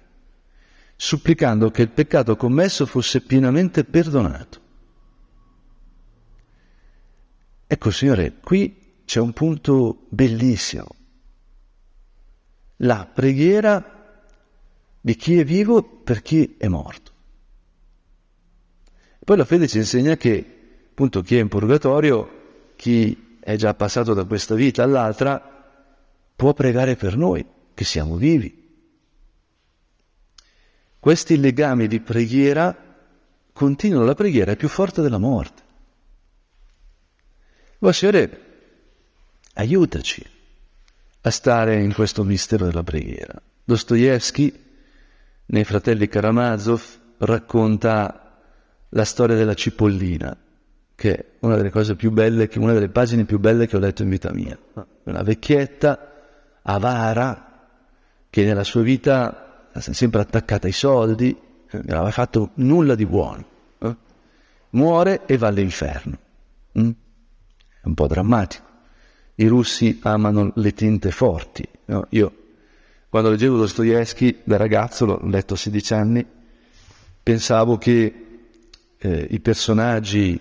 supplicando 0.96 1.70
che 1.70 1.82
il 1.82 1.90
peccato 1.90 2.36
commesso 2.36 2.86
fosse 2.86 3.20
pienamente 3.20 3.84
perdonato. 3.84 4.60
Ecco, 7.66 7.90
Signore, 7.90 8.34
qui 8.40 9.02
c'è 9.04 9.20
un 9.20 9.32
punto 9.32 10.06
bellissimo. 10.08 10.86
La 12.78 13.08
preghiera 13.12 14.22
di 15.00 15.16
chi 15.16 15.38
è 15.38 15.44
vivo 15.44 15.82
per 15.82 16.22
chi 16.22 16.56
è 16.58 16.66
morto. 16.68 17.12
Poi 19.24 19.36
la 19.36 19.44
fede 19.44 19.68
ci 19.68 19.78
insegna 19.78 20.16
che 20.16 20.86
appunto 20.90 21.22
chi 21.22 21.36
è 21.36 21.40
in 21.40 21.48
purgatorio, 21.48 22.72
chi 22.76 23.23
è 23.44 23.56
già 23.56 23.74
passato 23.74 24.14
da 24.14 24.24
questa 24.24 24.54
vita 24.54 24.82
all'altra, 24.82 25.38
può 26.34 26.54
pregare 26.54 26.96
per 26.96 27.14
noi, 27.14 27.44
che 27.74 27.84
siamo 27.84 28.16
vivi. 28.16 28.62
Questi 30.98 31.38
legami 31.38 31.86
di 31.86 32.00
preghiera 32.00 32.74
continuano, 33.52 34.06
la 34.06 34.14
preghiera 34.14 34.52
è 34.52 34.56
più 34.56 34.68
forte 34.68 35.02
della 35.02 35.18
morte. 35.18 35.62
Signore, 37.90 38.40
aiutaci 39.52 40.26
a 41.20 41.30
stare 41.30 41.82
in 41.82 41.92
questo 41.92 42.24
mistero 42.24 42.64
della 42.64 42.82
preghiera. 42.82 43.34
Dostoevsky, 43.62 44.58
nei 45.46 45.64
Fratelli 45.64 46.08
Karamazov, 46.08 46.82
racconta 47.18 48.40
la 48.88 49.04
storia 49.04 49.36
della 49.36 49.52
cipollina, 49.52 50.34
che 50.94 51.14
è 51.14 51.24
una 51.40 51.56
delle 51.56 51.70
cose 51.70 51.96
più 51.96 52.10
belle, 52.10 52.48
una 52.56 52.72
delle 52.72 52.88
pagine 52.88 53.24
più 53.24 53.38
belle 53.38 53.66
che 53.66 53.76
ho 53.76 53.80
letto 53.80 54.02
in 54.02 54.08
vita 54.08 54.32
mia. 54.32 54.58
Una 55.04 55.22
vecchietta 55.22 56.12
avara 56.62 57.68
che 58.30 58.44
nella 58.44 58.64
sua 58.64 58.82
vita 58.82 59.70
è 59.72 59.80
sempre 59.80 60.20
attaccata 60.20 60.66
ai 60.66 60.72
soldi, 60.72 61.36
non 61.70 61.96
aveva 61.96 62.10
fatto 62.10 62.50
nulla 62.54 62.94
di 62.94 63.06
buono. 63.06 63.44
Eh? 63.78 63.96
Muore 64.70 65.26
e 65.26 65.36
va 65.36 65.48
all'inferno. 65.48 66.18
Mm? 66.78 66.90
È 67.80 67.86
un 67.86 67.94
po' 67.94 68.06
drammatico. 68.06 68.62
I 69.36 69.46
russi 69.46 69.98
amano 70.02 70.52
le 70.54 70.72
tinte 70.72 71.10
forti. 71.10 71.68
Io, 72.10 72.36
quando 73.08 73.30
leggevo 73.30 73.58
Dostoevsky 73.58 74.40
da 74.44 74.56
ragazzo, 74.56 75.04
l'ho 75.06 75.20
letto 75.24 75.54
a 75.54 75.56
16 75.56 75.94
anni, 75.94 76.26
pensavo 77.22 77.76
che 77.76 78.14
eh, 78.96 79.26
i 79.30 79.40
personaggi 79.40 80.40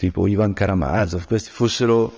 tipo 0.00 0.26
Ivan 0.26 0.54
Karamazov, 0.54 1.26
questi 1.26 1.50
fossero 1.50 2.10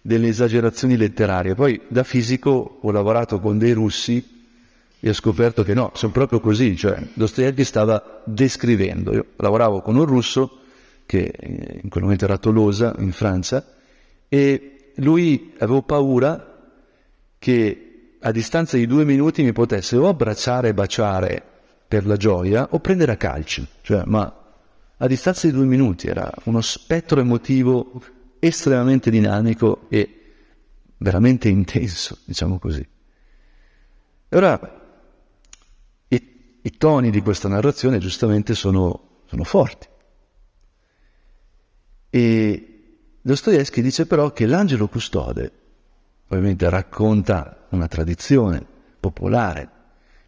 delle 0.00 0.26
esagerazioni 0.26 0.96
letterarie. 0.96 1.54
Poi 1.54 1.80
da 1.86 2.02
fisico 2.02 2.78
ho 2.80 2.90
lavorato 2.90 3.38
con 3.38 3.58
dei 3.58 3.70
russi 3.70 4.44
e 4.98 5.08
ho 5.08 5.12
scoperto 5.12 5.62
che 5.62 5.72
no, 5.72 5.92
sono 5.94 6.10
proprio 6.10 6.40
così, 6.40 6.76
cioè 6.76 7.00
Dostoevsky 7.14 7.62
stava 7.62 8.22
descrivendo. 8.24 9.14
Io 9.14 9.26
lavoravo 9.36 9.82
con 9.82 9.94
un 9.94 10.04
russo 10.04 10.62
che 11.06 11.32
eh, 11.32 11.78
in 11.80 11.88
quel 11.88 12.02
momento 12.02 12.24
era 12.24 12.34
a 12.34 12.38
Tolosa, 12.38 12.92
in 12.98 13.12
Francia, 13.12 13.64
e 14.28 14.90
lui 14.96 15.54
avevo 15.58 15.82
paura 15.82 16.54
che 17.38 18.16
a 18.18 18.32
distanza 18.32 18.76
di 18.76 18.86
due 18.88 19.04
minuti 19.04 19.44
mi 19.44 19.52
potesse 19.52 19.96
o 19.96 20.08
abbracciare 20.08 20.70
e 20.70 20.74
baciare 20.74 21.42
per 21.86 22.04
la 22.04 22.16
gioia 22.16 22.66
o 22.72 22.80
prendere 22.80 23.12
a 23.12 23.16
calci, 23.16 23.64
cioè, 23.82 24.02
ma 24.06 24.45
a 24.98 25.06
distanza 25.06 25.46
di 25.46 25.52
due 25.52 25.66
minuti 25.66 26.06
era 26.06 26.32
uno 26.44 26.60
spettro 26.60 27.20
emotivo 27.20 28.02
estremamente 28.38 29.10
dinamico 29.10 29.86
e 29.88 30.16
veramente 30.98 31.48
intenso, 31.48 32.18
diciamo 32.24 32.58
così. 32.58 32.86
E 34.28 34.36
ora 34.36 34.58
i, 36.08 36.58
i, 36.62 36.76
toni 36.76 37.10
di 37.10 37.20
questa 37.20 37.48
narrazione 37.48 37.98
giustamente 37.98 38.54
sono, 38.54 39.22
sono 39.26 39.44
forti. 39.44 39.86
E 42.08 42.70
Dostoevsky 43.20 43.82
dice 43.82 44.06
però 44.06 44.32
che 44.32 44.46
l'angelo 44.46 44.88
custode, 44.88 45.52
ovviamente 46.28 46.70
racconta 46.70 47.66
una 47.70 47.86
tradizione 47.86 48.64
popolare, 48.98 49.70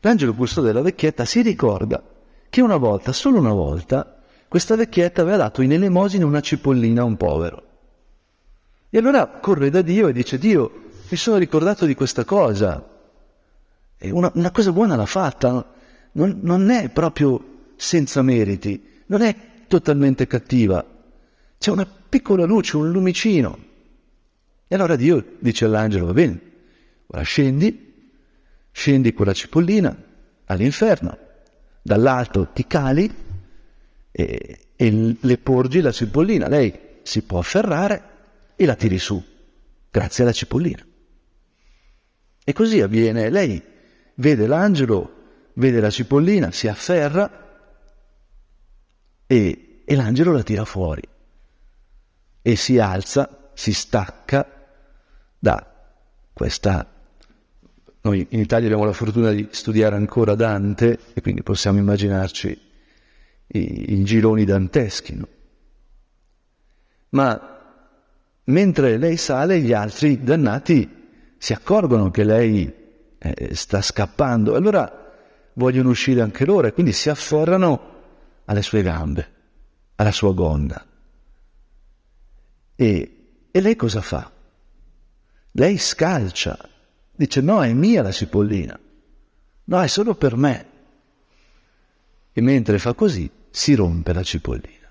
l'angelo 0.01 0.35
custode 0.35 0.67
della 0.67 0.83
vecchietta 0.83 1.25
si 1.25 1.41
ricorda 1.41 2.03
che 2.51 2.61
una 2.61 2.77
volta, 2.77 3.13
solo 3.13 3.39
una 3.39 3.53
volta, 3.53 4.18
questa 4.49 4.77
vecchietta 4.77 5.21
aveva 5.21 5.37
dato 5.37 5.61
in 5.61 5.73
elemosina 5.73 6.25
una 6.25 6.41
cipollina 6.41 7.03
a 7.03 7.05
un 7.05 7.17
povero. 7.17 7.67
E 8.89 8.97
allora 8.97 9.27
corre 9.27 9.69
da 9.69 9.83
Dio 9.83 10.09
e 10.09 10.13
dice, 10.13 10.39
Dio, 10.39 10.87
mi 11.11 11.17
sono 11.19 11.37
ricordato 11.37 11.85
di 11.85 11.95
questa 11.95 12.25
cosa, 12.25 12.83
e 13.99 14.11
una, 14.11 14.31
una 14.35 14.51
cosa 14.51 14.73
buona 14.73 14.97
l'ha 14.97 15.05
fatta, 15.05 15.75
non, 16.13 16.39
non 16.43 16.71
è 16.71 16.89
proprio 16.89 17.73
senza 17.77 18.23
meriti, 18.23 19.03
non 19.07 19.21
è 19.21 19.37
totalmente 19.67 20.27
cattiva, 20.27 20.85
c'è 21.59 21.71
una 21.71 21.87
piccola 21.87 22.47
luce, 22.47 22.77
un 22.77 22.91
lumicino. 22.91 23.67
E 24.67 24.75
allora 24.75 24.97
Dio 24.97 25.37
dice 25.39 25.67
all'angelo, 25.67 26.07
va 26.07 26.13
bene, 26.13 26.41
ora 27.09 27.23
scendi, 27.23 28.11
scendi 28.71 29.13
con 29.13 29.27
la 29.27 29.35
cipollina 29.35 29.95
all'inferno, 30.47 31.19
dall'alto 31.83 32.49
ti 32.55 32.67
cali 32.67 33.27
e, 34.19 34.59
e 34.75 35.17
le 35.21 35.39
porgi 35.39 35.81
la 35.81 35.93
cipollina, 35.93 36.49
lei 36.49 36.77
si 37.03 37.23
può 37.23 37.39
afferrare 37.39 38.03
e 38.57 38.67
la 38.67 38.75
tiri 38.75 38.99
su, 38.99 39.23
grazie 39.89 40.25
alla 40.25 40.33
cipollina. 40.33 40.85
E 42.43 42.53
così 42.53 42.81
avviene, 42.81 43.31
lei 43.31 43.63
vede 44.15 44.49
l'angelo, 44.49 45.51
vede 45.53 45.79
la 45.79 45.91
cipollina, 45.91 46.51
si 46.51 46.67
afferra 46.67 47.31
e, 49.25 49.83
e 49.85 49.95
l'angelo 49.95 50.33
la 50.33 50.43
tira 50.43 50.65
fuori. 50.65 51.03
E 52.43 52.57
si 52.57 52.79
alza, 52.79 53.51
si 53.55 53.73
stacca 53.73 54.67
da 55.39 55.93
questa... 56.33 56.93
Noi 58.01 58.27
in 58.31 58.41
Italia 58.41 58.67
abbiamo 58.67 58.85
la 58.85 58.93
fortuna 58.93 59.31
di 59.31 59.47
studiare 59.51 59.95
ancora 59.95 60.35
Dante 60.35 60.99
e 61.13 61.21
quindi 61.21 61.43
possiamo 61.43 61.79
immaginarci 61.79 62.68
i, 63.49 63.93
i 63.93 64.05
gironi 64.05 64.45
danteschi. 64.45 65.15
No? 65.15 65.29
Ma 67.11 67.57
mentre 68.45 68.97
lei 68.99 69.17
sale, 69.17 69.61
gli 69.61 69.73
altri 69.73 70.23
dannati 70.23 70.97
si 71.39 71.53
accorgono 71.53 72.11
che 72.11 72.25
lei 72.25 72.73
eh, 73.19 73.55
sta 73.55 73.81
scappando, 73.81 74.55
allora 74.55 75.07
vogliono 75.55 75.91
uscire 75.91 76.21
anche 76.21 76.45
loro 76.45 76.67
e 76.67 76.73
quindi 76.73 76.93
si 76.93 77.09
afferrano 77.09 77.97
alle 78.45 78.63
sue 78.63 78.83
gambe, 78.83 79.31
alla 79.97 80.13
sua 80.13 80.33
gonna. 80.33 80.85
E, 82.75 83.49
e 83.51 83.61
lei 83.61 83.77
cosa 83.77 84.01
fa? 84.01 84.31
Lei 85.53 85.79
scalcia, 85.79 86.57
dice 87.15 87.41
no, 87.41 87.63
è 87.63 87.73
mia 87.73 88.03
la 88.03 88.13
cipollina, 88.13 88.79
no, 89.65 89.83
è 89.83 89.87
solo 89.87 90.15
per 90.15 90.37
me. 90.37 90.67
E 92.33 92.41
mentre 92.41 92.79
fa 92.79 92.95
così 92.95 93.29
si 93.51 93.75
rompe 93.75 94.13
la 94.13 94.23
cipollina. 94.23 94.91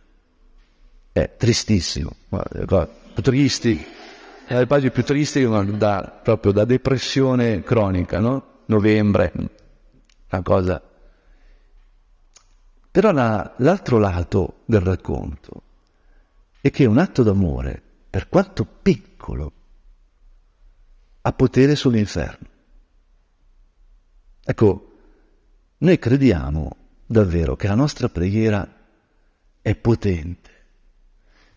È 1.12 1.36
tristissimo, 1.38 2.16
tristi, 3.22 3.84
è 4.46 4.58
le 4.58 4.68
pagine 4.68 4.92
più 4.92 5.04
tristi 5.04 5.48
da, 5.78 6.20
proprio 6.24 6.52
da 6.52 6.66
depressione 6.66 7.64
cronica, 7.64 8.20
no? 8.20 8.62
Novembre, 8.66 9.32
una 10.30 10.42
cosa. 10.42 10.82
Però 12.92 13.12
la, 13.12 13.54
l'altro 13.58 13.98
lato 13.98 14.62
del 14.66 14.82
racconto 14.82 15.64
è 16.62 16.70
che 16.70 16.86
un 16.86 16.98
atto 16.98 17.24
d'amore, 17.24 17.82
per 18.10 18.30
quanto 18.30 18.66
piccolo, 18.66 19.52
ha 21.22 21.34
potere 21.34 21.76
sull'inferno. 21.76 22.48
Ecco, 24.44 24.92
noi 25.80 26.00
crediamo 26.00 26.76
davvero 27.08 27.56
che 27.56 27.68
la 27.68 27.76
nostra 27.76 28.10
preghiera 28.10 28.68
è 29.62 29.76
potente, 29.76 30.52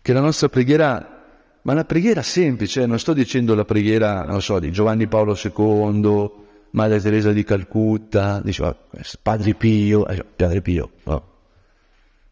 che 0.01 0.13
la 0.13 0.21
nostra 0.21 0.49
preghiera, 0.49 1.23
ma 1.61 1.71
una 1.73 1.85
preghiera 1.85 2.23
semplice, 2.23 2.85
non 2.85 2.97
sto 2.97 3.13
dicendo 3.13 3.53
la 3.53 3.65
preghiera, 3.65 4.23
non 4.23 4.41
so, 4.41 4.57
di 4.59 4.71
Giovanni 4.71 5.07
Paolo 5.07 5.37
II, 5.39 6.31
Madre 6.71 7.01
Teresa 7.01 7.31
di 7.33 7.43
Calcutta, 7.43 8.41
diceva 8.41 8.75
Padre 9.21 9.53
Pio, 9.53 10.07
eh, 10.07 10.23
Padre 10.23 10.61
Pio, 10.61 10.91
no. 11.03 11.27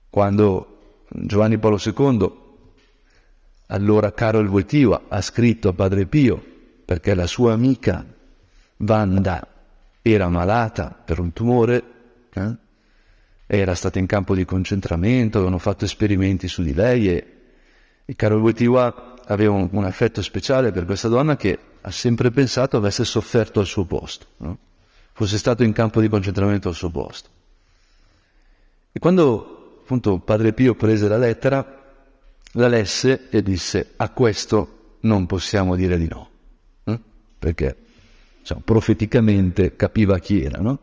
quando 0.09 1.03
Giovanni 1.09 1.57
Paolo 1.57 1.77
II 1.83 2.47
allora 3.71 4.13
Carol 4.13 4.47
Wojtyła 4.47 5.03
ha 5.09 5.21
scritto 5.21 5.69
a 5.69 5.73
Padre 5.73 6.05
Pio 6.05 6.43
perché 6.85 7.13
la 7.13 7.27
sua 7.27 7.53
amica 7.53 8.03
Wanda 8.77 9.47
era 10.01 10.29
malata 10.29 10.99
per 11.05 11.19
un 11.19 11.33
tumore, 11.33 11.83
eh? 12.33 12.55
Era 13.51 13.73
stata 13.73 13.97
in 13.97 14.05
campo 14.05 14.35
di 14.35 14.45
concentramento, 14.45 15.37
avevano 15.39 15.57
fatto 15.57 15.83
esperimenti 15.83 16.47
su 16.47 16.61
di 16.61 16.71
lei 16.71 17.09
e, 17.09 17.37
e 18.05 18.15
Carol 18.15 18.41
Wojtyła 18.41 19.15
aveva 19.25 19.53
un, 19.53 19.67
un, 19.71 19.85
affetto 19.85 20.21
speciale 20.21 20.71
per 20.71 20.85
questa 20.85 21.07
donna 21.07 21.35
che 21.35 21.57
ha 21.81 21.89
sempre 21.89 22.29
pensato 22.29 22.77
avesse 22.77 23.03
sofferto 23.03 23.59
al 23.59 23.65
suo 23.65 23.85
posto, 23.85 24.27
no? 24.37 24.57
fosse 25.13 25.39
stato 25.39 25.63
in 25.63 25.73
campo 25.73 25.99
di 25.99 26.07
concentramento 26.07 26.67
al 26.69 26.75
suo 26.75 26.91
posto. 26.91 27.29
E 28.91 28.99
quando 28.99 29.79
appunto 29.81 30.19
Padre 30.19 30.53
Pio 30.53 30.75
prese 30.75 31.07
la 31.07 31.17
lettera, 31.17 31.81
la 32.51 32.67
lesse 32.67 33.29
e 33.31 33.41
disse 33.41 33.93
a 33.95 34.09
questo 34.09 34.97
non 35.01 35.25
possiamo 35.25 35.75
dire 35.75 35.97
di 35.97 36.07
no, 36.07 36.29
eh? 36.83 36.99
perché 37.39 37.75
diciamo, 38.41 38.61
profeticamente 38.63 39.75
capiva 39.75 40.19
chi 40.19 40.43
era, 40.43 40.59
no? 40.59 40.77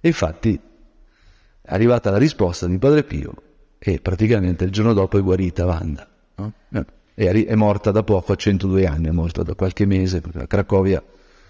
E 0.00 0.08
infatti 0.08 0.58
è 1.72 1.74
arrivata 1.74 2.10
la 2.10 2.18
risposta 2.18 2.66
di 2.66 2.76
Padre 2.76 3.02
Pio 3.02 3.32
e 3.78 3.98
praticamente 3.98 4.64
il 4.64 4.70
giorno 4.70 4.92
dopo 4.92 5.16
è 5.16 5.22
guarita 5.22 5.64
Wanda. 5.64 6.06
No? 6.34 6.52
Eh, 7.14 7.46
è, 7.46 7.54
morta 7.54 7.90
da 7.90 8.02
poco, 8.02 8.32
a 8.32 8.36
102 8.36 8.86
anni, 8.86 9.08
è 9.08 9.10
morta 9.10 9.42
da 9.42 9.54
qualche 9.54 9.86
mese, 9.86 10.20
perché 10.20 10.40
a 10.40 10.46
Cracovia 10.46 11.02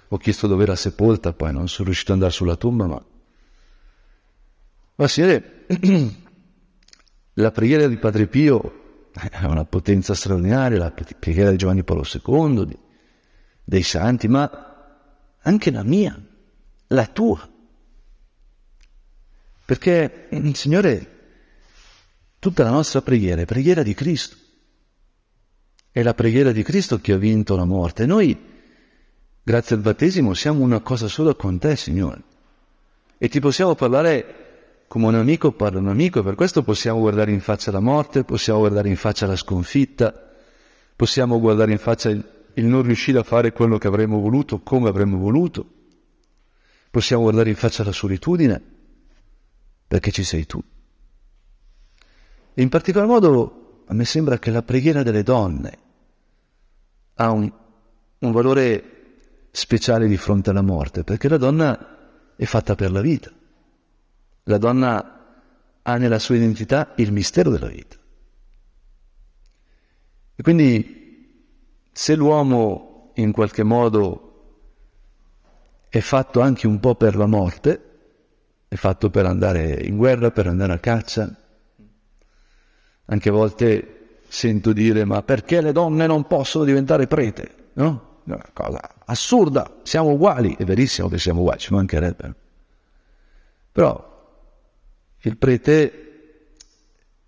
ho 0.09 0.17
chiesto 0.19 0.47
dove 0.47 0.63
era 0.63 0.77
sepolta, 0.77 1.33
poi 1.33 1.53
non 1.53 1.67
sono 1.67 1.87
riuscito 1.87 2.13
ad 2.13 2.19
andare 2.19 2.33
sulla 2.33 2.55
tomba, 2.55 2.87
ma... 2.87 3.05
Ma 4.95 5.09
signore, 5.09 5.65
la 7.35 7.51
preghiera 7.51 7.89
di 7.89 7.97
Padre 7.97 8.29
Pio 8.29 9.09
è 9.13 9.45
una 9.45 9.65
potenza 9.65 10.15
straordinaria, 10.15 10.79
la 10.79 10.93
preghiera 10.93 11.51
di 11.51 11.57
Giovanni 11.57 11.83
Paolo 11.83 12.05
II, 12.05 12.79
dei 13.65 13.83
santi, 13.83 14.29
ma 14.29 15.37
anche 15.41 15.71
la 15.73 15.83
mia, 15.83 16.17
la 16.87 17.07
tua. 17.07 17.52
Perché, 19.73 20.29
Signore, 20.53 21.07
tutta 22.39 22.63
la 22.63 22.69
nostra 22.69 23.01
preghiera 23.01 23.41
è 23.41 23.47
preghiera 23.47 23.83
di 23.83 23.95
Cristo. 23.95 24.37
È 25.91 26.03
la 26.03 26.13
preghiera 26.13 26.53
di 26.53 26.63
Cristo 26.63 27.01
che 27.01 27.13
ha 27.13 27.17
vinto 27.17 27.57
la 27.57 27.65
morte. 27.65 28.05
Noi, 28.05 28.39
grazie 29.43 29.77
al 29.77 29.81
battesimo, 29.81 30.35
siamo 30.35 30.61
una 30.61 30.81
cosa 30.81 31.09
sola 31.09 31.33
con 31.33 31.59
te, 31.59 31.75
Signore. 31.77 32.23
E 33.17 33.31
ti 33.31 33.41
possiamo 33.41 33.75
parlare 33.75 34.85
come 34.89 35.07
un 35.07 35.15
amico 35.15 35.53
parla 35.53 35.79
un 35.79 35.89
amico, 35.89 36.23
per 36.23 36.35
questo 36.35 36.63
possiamo 36.63 37.01
guardare 37.01 37.33
in 37.33 37.41
faccia 37.41 37.71
la 37.71 37.81
morte, 37.81 38.25
possiamo 38.25 38.59
guardare 38.59 38.91
in 38.91 38.97
faccia 38.97 39.25
la 39.25 39.37
sconfitta, 39.37 40.35
possiamo 40.95 41.41
guardare 41.41 41.73
in 41.73 41.79
faccia 41.79 42.11
il, 42.11 42.23
il 42.53 42.67
non 42.67 42.83
riuscire 42.83 43.19
a 43.19 43.23
fare 43.23 43.53
quello 43.53 43.79
che 43.79 43.87
avremmo 43.87 44.21
voluto, 44.21 44.61
come 44.61 44.91
avremmo 44.91 45.17
voluto. 45.17 45.67
Possiamo 46.91 47.23
guardare 47.23 47.49
in 47.49 47.57
faccia 47.57 47.83
la 47.85 47.93
solitudine, 47.93 48.72
perché 49.93 50.11
ci 50.11 50.25
sei 50.25 50.47
tu. 50.47 50.59
In 52.55 52.69
particolar 52.71 53.07
modo 53.07 53.85
a 53.89 53.93
me 53.93 54.07
sembra 54.07 54.39
che 54.39 54.51
la 54.51 54.63
preghiera 54.63 55.03
delle 55.03 55.23
donne 55.23 55.79
ha 57.17 57.31
un, 57.31 57.53
un 58.21 58.33
valore 58.33 59.49
speciale 59.51 60.09
di 60.09 60.17
fronte 60.17 60.49
alla 60.49 60.63
morte, 60.63 61.05
perché 61.05 61.29
la 61.29 61.37
donna 61.37 62.33
è 62.35 62.45
fatta 62.47 62.75
per 62.75 62.91
la 62.91 63.03
vita. 63.03 63.31
La 64.45 64.57
donna 64.57 65.43
ha 65.83 65.97
nella 65.99 66.19
sua 66.19 66.37
identità 66.37 66.95
il 66.97 67.13
mistero 67.13 67.51
della 67.51 67.69
vita. 67.69 67.97
E 70.35 70.43
quindi 70.43 71.85
se 71.93 72.17
l'uomo 72.17 73.13
in 73.17 73.31
qualche 73.31 73.63
modo 73.63 74.71
è 75.91 76.01
fatto 76.01 76.41
anche 76.41 76.67
un 76.67 76.81
po' 76.81 76.95
per 76.95 77.15
la 77.15 77.27
morte, 77.27 77.92
è 78.73 78.77
fatto 78.77 79.11
per 79.11 79.27
andare 79.27 79.83
in 79.83 79.99
guerra, 79.99 80.31
per 80.31 80.47
andare 80.47 80.73
a 80.73 80.79
caccia, 80.79 81.31
anche 83.05 83.29
a 83.29 83.33
volte 83.33 84.21
sento 84.27 84.73
dire 84.73 85.05
ma 85.05 85.23
perché 85.23 85.61
le 85.61 85.73
donne 85.73 86.07
non 86.07 86.27
possono 86.27 86.65
diventare 86.65 87.07
prete? 87.07 87.55
No? 87.75 88.21
Una 88.25 88.43
cosa 88.55 88.81
assurda, 89.05 89.81
siamo 89.83 90.13
uguali, 90.13 90.57
è 90.59 90.65
verissimo 90.65 91.11
che 91.11 91.19
siamo 91.19 91.41
uguali, 91.41 91.59
ci 91.59 91.75
mancherebbe. 91.75 92.35
Però 93.73 94.41
il 95.19 95.37
prete 95.37 96.55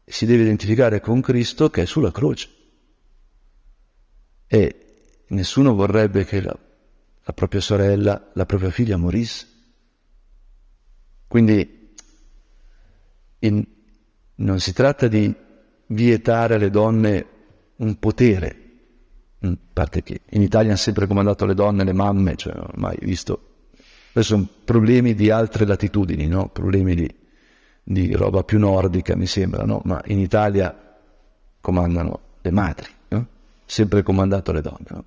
si 0.02 0.24
deve 0.24 0.44
identificare 0.44 1.00
con 1.00 1.20
Cristo 1.20 1.68
che 1.68 1.82
è 1.82 1.84
sulla 1.84 2.10
croce 2.10 2.48
e 4.46 5.24
nessuno 5.26 5.74
vorrebbe 5.74 6.24
che 6.24 6.40
la, 6.40 6.58
la 7.22 7.32
propria 7.34 7.60
sorella, 7.60 8.30
la 8.32 8.46
propria 8.46 8.70
figlia 8.70 8.96
morisse. 8.96 9.52
Quindi 11.34 11.96
in, 13.40 13.64
non 14.36 14.60
si 14.60 14.72
tratta 14.72 15.08
di 15.08 15.34
vietare 15.86 16.54
alle 16.54 16.70
donne 16.70 17.26
un 17.78 17.98
potere, 17.98 18.56
a 19.40 19.52
parte 19.72 20.04
che 20.04 20.20
in 20.30 20.42
Italia 20.42 20.68
hanno 20.68 20.78
sempre 20.78 21.08
comandato 21.08 21.44
le 21.44 21.54
donne, 21.54 21.82
le 21.82 21.92
mamme, 21.92 22.36
cioè 22.36 22.54
non 22.54 22.66
ho 22.66 22.76
mai 22.76 22.96
visto. 23.00 23.72
Adesso 24.12 24.36
sono 24.36 24.48
problemi 24.64 25.14
di 25.14 25.28
altre 25.30 25.66
latitudini, 25.66 26.28
no? 26.28 26.50
problemi 26.50 26.94
di, 26.94 27.12
di, 27.82 28.12
roba 28.14 28.44
più 28.44 28.60
nordica 28.60 29.16
mi 29.16 29.26
sembra, 29.26 29.64
no? 29.64 29.80
ma 29.86 30.00
in 30.04 30.20
Italia 30.20 30.72
comandano 31.60 32.20
le 32.42 32.50
madri, 32.52 32.86
no? 33.08 33.26
sempre 33.64 34.04
comandato 34.04 34.52
le 34.52 34.60
donne. 34.60 35.04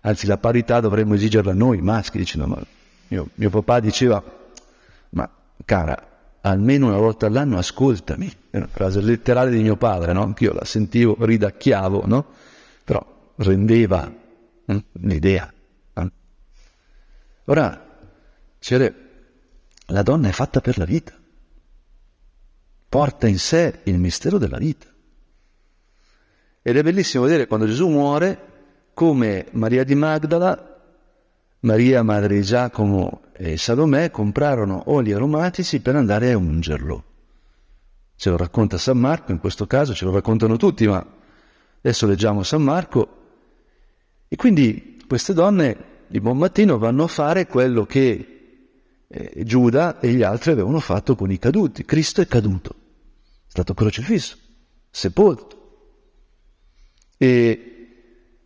Anzi 0.00 0.26
la 0.26 0.38
parità 0.38 0.80
dovremmo 0.80 1.12
esigerla 1.12 1.52
noi 1.52 1.82
maschi, 1.82 2.16
dicendo, 2.16 2.46
ma 2.46 2.58
mio, 3.08 3.28
mio 3.34 3.50
papà 3.50 3.80
diceva, 3.80 4.24
ma 5.10 5.30
cara, 5.68 6.38
almeno 6.40 6.86
una 6.86 6.96
volta 6.96 7.26
all'anno 7.26 7.58
ascoltami, 7.58 8.26
è 8.48 8.56
una 8.56 8.68
frase 8.68 9.02
letterale 9.02 9.50
di 9.50 9.60
mio 9.60 9.76
padre, 9.76 10.14
no? 10.14 10.22
Anch'io 10.22 10.54
la 10.54 10.64
sentivo, 10.64 11.14
ridacchiavo, 11.18 12.06
no? 12.06 12.24
Però 12.84 13.32
rendeva 13.36 14.10
l'idea. 14.92 15.52
Eh? 15.92 16.10
Ora, 17.44 17.86
cioè, 18.58 18.94
la 19.88 20.02
donna 20.02 20.28
è 20.28 20.32
fatta 20.32 20.62
per 20.62 20.78
la 20.78 20.86
vita, 20.86 21.12
porta 22.88 23.26
in 23.26 23.38
sé 23.38 23.80
il 23.82 23.98
mistero 23.98 24.38
della 24.38 24.56
vita. 24.56 24.86
Ed 26.62 26.76
è 26.78 26.82
bellissimo 26.82 27.24
vedere 27.24 27.46
quando 27.46 27.66
Gesù 27.66 27.88
muore 27.88 28.46
come 28.94 29.48
Maria 29.50 29.84
di 29.84 29.94
Magdala 29.94 30.68
Maria, 31.60 32.04
madre 32.04 32.36
di 32.36 32.42
Giacomo 32.42 33.22
e 33.40 33.56
Salomè 33.56 34.10
comprarono 34.10 34.82
oli 34.86 35.12
aromatici 35.12 35.80
per 35.80 35.94
andare 35.94 36.32
a 36.32 36.36
ungerlo. 36.36 37.04
Ce 38.16 38.30
lo 38.30 38.36
racconta 38.36 38.78
San 38.78 38.98
Marco, 38.98 39.30
in 39.30 39.38
questo 39.38 39.64
caso 39.68 39.94
ce 39.94 40.04
lo 40.04 40.10
raccontano 40.10 40.56
tutti, 40.56 40.88
ma 40.88 41.06
adesso 41.78 42.08
leggiamo 42.08 42.42
San 42.42 42.62
Marco. 42.62 43.16
E 44.26 44.34
quindi 44.34 45.00
queste 45.06 45.34
donne 45.34 45.76
di 46.08 46.20
buon 46.20 46.36
mattino 46.36 46.78
vanno 46.78 47.04
a 47.04 47.06
fare 47.06 47.46
quello 47.46 47.86
che 47.86 49.04
eh, 49.06 49.44
Giuda 49.44 50.00
e 50.00 50.10
gli 50.10 50.24
altri 50.24 50.50
avevano 50.50 50.80
fatto 50.80 51.14
con 51.14 51.30
i 51.30 51.38
caduti. 51.38 51.84
Cristo 51.84 52.20
è 52.20 52.26
caduto, 52.26 52.70
è 52.70 53.50
stato 53.50 53.72
crocifisso, 53.72 54.36
sepolto. 54.90 55.56
E 57.16 57.74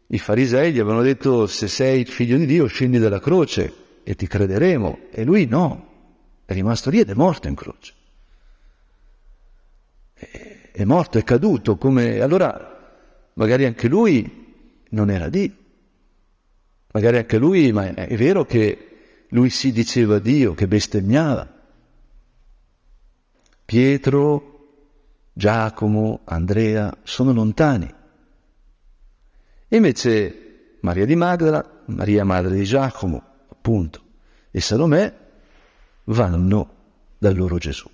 i 0.07 0.19
farisei 0.19 0.71
gli 0.71 0.81
avevano 0.81 1.01
detto 1.01 1.47
se 1.47 1.67
sei 1.67 2.05
figlio 2.05 2.37
di 2.37 2.45
Dio 2.45 2.67
scendi 2.67 2.99
dalla 2.99 3.21
croce 3.21 3.81
e 4.03 4.15
ti 4.15 4.27
crederemo. 4.27 5.09
E 5.11 5.25
lui 5.25 5.47
no, 5.47 5.89
è 6.45 6.53
rimasto 6.53 6.91
lì 6.91 7.01
ed 7.01 7.11
è 7.11 7.15
morto 7.15 7.49
in 7.49 7.55
croce. 7.55 7.93
È 10.15 10.85
morto, 10.85 11.19
è 11.19 11.25
caduto, 11.25 11.77
come... 11.77 12.21
Allora 12.21 12.69
magari 13.35 13.65
anche 13.65 13.89
lui 13.89 14.81
non 14.91 15.11
era 15.11 15.29
Dio. 15.29 15.53
Magari 16.93 17.19
anche 17.19 17.39
lui, 17.39 17.73
ma 17.73 17.95
è 17.95 18.17
vero 18.17 18.45
che 18.45 18.89
lui 19.29 19.51
si 19.51 19.73
diceva 19.73 20.19
Dio, 20.19 20.55
che 20.55 20.69
bestemmiava. 20.69 21.49
Pietro, 23.65 24.51
Giacomo, 25.33 26.21
Andrea 26.25 26.95
sono 27.03 27.33
lontani 27.33 28.01
invece 29.77 30.77
Maria 30.81 31.07
di 31.07 31.17
Magdala, 31.17 31.83
Maria 31.87 32.25
madre 32.25 32.55
di 32.55 32.65
Giacomo, 32.65 33.23
appunto, 33.63 34.03
e 34.51 34.61
Salomè 34.61 35.15
vanno 36.07 36.75
dal 37.17 37.37
loro 37.37 37.59
Gesù. 37.59 37.89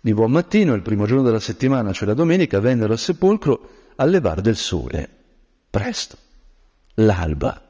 Di 0.00 0.12
buon 0.12 0.32
mattino, 0.32 0.74
il 0.74 0.82
primo 0.82 1.06
giorno 1.06 1.22
della 1.22 1.38
settimana, 1.38 1.92
cioè 1.92 2.08
la 2.08 2.14
domenica, 2.14 2.58
vennero 2.58 2.92
al 2.92 2.98
sepolcro 2.98 3.92
al 3.94 4.10
levar 4.10 4.40
del 4.40 4.56
sole. 4.56 5.08
Presto. 5.70 6.18
L'alba. 6.94 7.64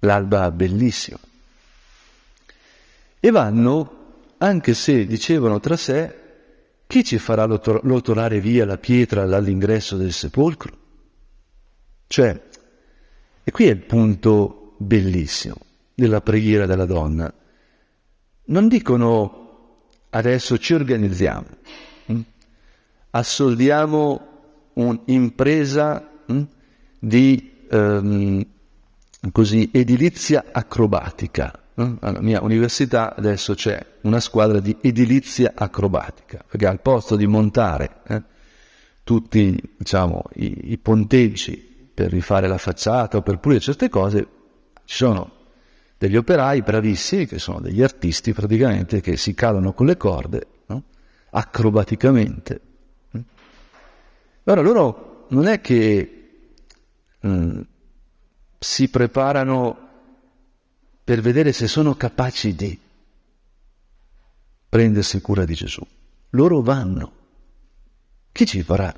L'alba 0.00 0.50
bellissima. 0.50 1.18
E 3.20 3.30
vanno, 3.30 4.24
anche 4.38 4.74
se 4.74 5.06
dicevano 5.06 5.60
tra 5.60 5.76
sé, 5.76 6.24
chi 6.86 7.04
ci 7.04 7.18
farà 7.18 7.44
rotolare 7.44 8.40
via 8.40 8.66
la 8.66 8.76
pietra 8.76 9.22
all'ingresso 9.22 9.96
del 9.96 10.12
sepolcro? 10.12 10.76
Cioè, 12.08 12.42
e 13.42 13.50
qui 13.52 13.66
è 13.66 13.70
il 13.70 13.78
punto 13.78 14.74
bellissimo 14.78 15.65
della 15.96 16.20
preghiera 16.20 16.66
della 16.66 16.84
donna. 16.84 17.32
Non 18.48 18.68
dicono 18.68 19.88
adesso 20.10 20.58
ci 20.58 20.74
organizziamo, 20.74 21.46
hm? 22.06 22.20
assoldiamo 23.10 24.28
un'impresa 24.74 26.08
hm? 26.26 26.42
di 26.98 27.66
um, 27.70 28.46
così, 29.32 29.70
edilizia 29.72 30.44
acrobatica. 30.52 31.62
Hm? 31.74 31.94
Alla 32.00 32.20
mia 32.20 32.42
università 32.42 33.16
adesso 33.16 33.54
c'è 33.54 33.84
una 34.02 34.20
squadra 34.20 34.60
di 34.60 34.76
edilizia 34.82 35.52
acrobatica, 35.54 36.44
perché 36.46 36.66
al 36.66 36.80
posto 36.80 37.16
di 37.16 37.26
montare 37.26 38.00
eh, 38.06 38.22
tutti 39.02 39.58
diciamo, 39.78 40.24
i, 40.34 40.72
i 40.72 40.78
ponteggi 40.78 41.90
per 41.94 42.10
rifare 42.10 42.48
la 42.48 42.58
facciata 42.58 43.16
o 43.16 43.22
per 43.22 43.38
pulire 43.38 43.60
certe 43.60 43.88
cose, 43.88 44.26
ci 44.84 44.96
sono 44.96 45.35
degli 45.98 46.16
operai 46.16 46.62
bravissimi 46.62 47.26
che 47.26 47.38
sono 47.38 47.60
degli 47.60 47.82
artisti 47.82 48.32
praticamente 48.32 49.00
che 49.00 49.16
si 49.16 49.34
calano 49.34 49.72
con 49.72 49.86
le 49.86 49.96
corde, 49.96 50.46
no? 50.66 50.82
acrobaticamente. 51.30 52.60
Ora 54.44 54.60
loro 54.60 55.26
non 55.30 55.46
è 55.46 55.60
che 55.60 56.48
mm, 57.26 57.60
si 58.58 58.88
preparano 58.88 59.84
per 61.02 61.20
vedere 61.20 61.52
se 61.52 61.66
sono 61.66 61.94
capaci 61.94 62.54
di 62.54 62.78
prendersi 64.68 65.20
cura 65.20 65.44
di 65.44 65.54
Gesù. 65.54 65.84
Loro 66.30 66.60
vanno. 66.60 67.12
Chi 68.30 68.44
ci 68.44 68.62
farà 68.62 68.94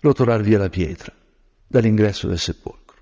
rotolare 0.00 0.42
via 0.42 0.58
la 0.58 0.68
pietra 0.68 1.12
dall'ingresso 1.66 2.28
del 2.28 2.38
sepolcro? 2.38 2.96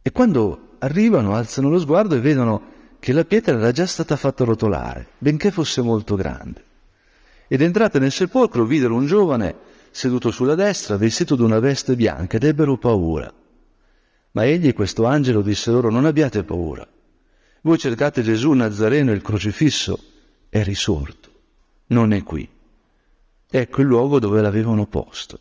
E 0.00 0.12
quando 0.12 0.67
arrivano, 0.78 1.34
alzano 1.34 1.68
lo 1.68 1.78
sguardo 1.78 2.14
e 2.14 2.20
vedono 2.20 2.76
che 2.98 3.12
la 3.12 3.24
pietra 3.24 3.56
era 3.56 3.72
già 3.72 3.86
stata 3.86 4.16
fatta 4.16 4.44
rotolare, 4.44 5.08
benché 5.18 5.50
fosse 5.50 5.82
molto 5.82 6.16
grande. 6.16 6.64
Ed 7.48 7.62
entrate 7.62 7.98
nel 7.98 8.12
sepolcro 8.12 8.64
videro 8.64 8.94
un 8.94 9.06
giovane 9.06 9.56
seduto 9.90 10.30
sulla 10.30 10.54
destra, 10.54 10.96
vestito 10.96 11.34
d'una 11.34 11.60
veste 11.60 11.96
bianca, 11.96 12.36
ed 12.36 12.44
ebbero 12.44 12.76
paura. 12.76 13.32
Ma 14.32 14.44
egli, 14.44 14.72
questo 14.74 15.04
angelo, 15.04 15.40
disse 15.40 15.70
loro, 15.70 15.90
non 15.90 16.04
abbiate 16.04 16.44
paura. 16.44 16.86
Voi 17.62 17.78
cercate 17.78 18.22
Gesù 18.22 18.52
Nazareno, 18.52 19.12
il 19.12 19.22
crocifisso, 19.22 19.98
è 20.48 20.62
risorto, 20.62 21.30
non 21.86 22.12
è 22.12 22.22
qui. 22.22 22.48
Ecco 23.50 23.80
il 23.80 23.86
luogo 23.86 24.18
dove 24.18 24.42
l'avevano 24.42 24.86
posto. 24.86 25.40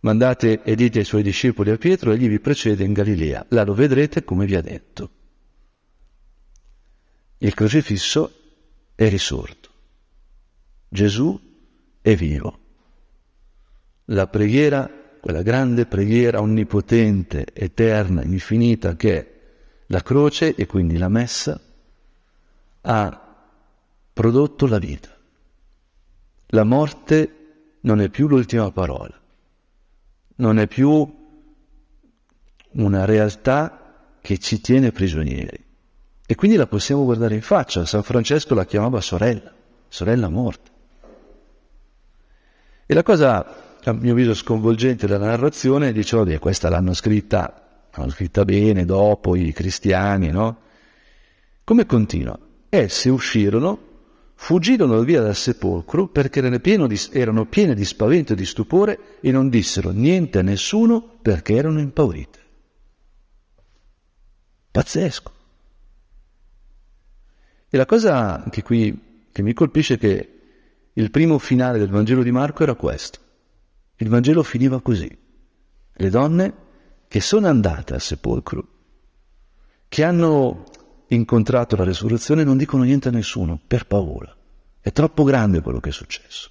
Mandate 0.00 0.62
e 0.62 0.74
dite 0.74 1.00
ai 1.00 1.04
suoi 1.04 1.22
discepoli 1.22 1.70
a 1.70 1.76
Pietro, 1.76 2.12
egli 2.12 2.28
vi 2.28 2.40
precede 2.40 2.84
in 2.84 2.92
Galilea, 2.92 3.46
là 3.50 3.64
lo 3.64 3.74
vedrete 3.74 4.24
come 4.24 4.46
vi 4.46 4.54
ha 4.54 4.62
detto. 4.62 5.10
Il 7.38 7.54
crocifisso 7.54 8.32
è 8.94 9.08
risorto. 9.08 9.68
Gesù 10.88 11.38
è 12.00 12.14
vivo. 12.14 12.58
La 14.06 14.26
preghiera, 14.26 14.90
quella 15.20 15.42
grande 15.42 15.86
preghiera 15.86 16.40
onnipotente, 16.40 17.46
eterna, 17.52 18.22
infinita 18.22 18.96
che 18.96 19.18
è 19.18 19.38
la 19.86 20.02
croce 20.02 20.54
e 20.54 20.66
quindi 20.66 20.96
la 20.96 21.08
messa, 21.08 21.60
ha 22.82 23.44
prodotto 24.12 24.66
la 24.66 24.78
vita. 24.78 25.14
La 26.48 26.64
morte 26.64 27.34
non 27.82 28.00
è 28.00 28.08
più 28.08 28.28
l'ultima 28.28 28.70
parola, 28.70 29.19
non 30.40 30.58
è 30.58 30.66
più 30.66 31.18
una 32.72 33.04
realtà 33.04 34.16
che 34.20 34.38
ci 34.38 34.60
tiene 34.60 34.90
prigionieri. 34.90 35.64
E 36.26 36.34
quindi 36.34 36.56
la 36.56 36.66
possiamo 36.66 37.04
guardare 37.04 37.34
in 37.34 37.42
faccia. 37.42 37.84
San 37.84 38.02
Francesco 38.02 38.54
la 38.54 38.64
chiamava 38.64 39.00
sorella, 39.00 39.52
sorella 39.88 40.28
morta. 40.28 40.70
E 42.86 42.94
la 42.94 43.02
cosa, 43.02 43.78
a 43.82 43.92
mio 43.92 44.12
avviso, 44.12 44.34
sconvolgente 44.34 45.06
della 45.06 45.26
narrazione, 45.26 45.92
dicevo, 45.92 46.24
beh, 46.24 46.38
questa 46.38 46.68
l'hanno 46.68 46.94
scritta, 46.94 47.88
l'hanno 47.94 48.10
scritta 48.10 48.44
bene 48.44 48.84
dopo 48.84 49.36
i 49.36 49.52
cristiani, 49.52 50.30
no? 50.30 50.58
Come 51.64 51.86
continua? 51.86 52.38
Esse 52.68 53.10
uscirono 53.10 53.88
fuggirono 54.42 55.02
via 55.02 55.20
dal 55.20 55.36
sepolcro 55.36 56.08
perché 56.08 56.38
erano, 56.38 57.44
piene 57.44 57.74
di 57.74 57.84
spavento 57.84 58.32
e 58.32 58.36
di 58.36 58.46
stupore 58.46 59.18
e 59.20 59.30
non 59.30 59.50
dissero 59.50 59.90
niente 59.90 60.38
a 60.38 60.42
nessuno 60.42 61.18
perché 61.20 61.54
erano 61.54 61.78
impaurite. 61.78 62.38
Pazzesco. 64.70 65.32
E 67.68 67.76
la 67.76 67.84
cosa 67.84 68.42
che 68.50 68.62
qui 68.62 69.28
che 69.30 69.42
mi 69.42 69.52
colpisce 69.52 69.94
è 69.94 69.98
che 69.98 70.40
il 70.94 71.10
primo 71.10 71.38
finale 71.38 71.78
del 71.78 71.90
Vangelo 71.90 72.22
di 72.22 72.32
Marco 72.32 72.62
era 72.62 72.74
questo. 72.74 73.18
Il 73.96 74.08
Vangelo 74.08 74.42
finiva 74.42 74.80
così. 74.80 75.16
Le 75.92 76.08
donne 76.08 76.54
che 77.08 77.20
sono 77.20 77.46
andate 77.46 77.92
al 77.92 78.00
sepolcro, 78.00 78.66
che 79.86 80.02
hanno 80.02 80.64
incontrato 81.14 81.76
la 81.76 81.84
resurrezione 81.84 82.44
non 82.44 82.56
dicono 82.56 82.82
niente 82.82 83.08
a 83.08 83.12
nessuno 83.12 83.58
per 83.66 83.86
paura. 83.86 84.34
È 84.80 84.92
troppo 84.92 85.24
grande 85.24 85.60
quello 85.60 85.80
che 85.80 85.90
è 85.90 85.92
successo. 85.92 86.50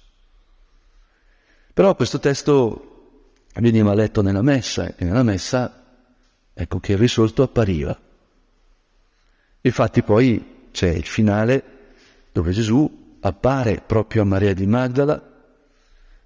Però 1.72 1.94
questo 1.94 2.18
testo 2.18 3.44
veniva 3.54 3.94
letto 3.94 4.22
nella 4.22 4.42
messa 4.42 4.94
e 4.94 5.04
nella 5.04 5.22
messa 5.22 5.84
ecco 6.52 6.78
che 6.78 6.92
il 6.92 6.98
risorto 6.98 7.42
appariva. 7.42 7.98
Infatti 9.62 10.02
poi 10.02 10.68
c'è 10.70 10.88
il 10.88 11.06
finale 11.06 11.64
dove 12.32 12.52
Gesù 12.52 13.16
appare 13.20 13.82
proprio 13.84 14.22
a 14.22 14.24
Maria 14.26 14.54
di 14.54 14.66
Magdala, 14.66 15.22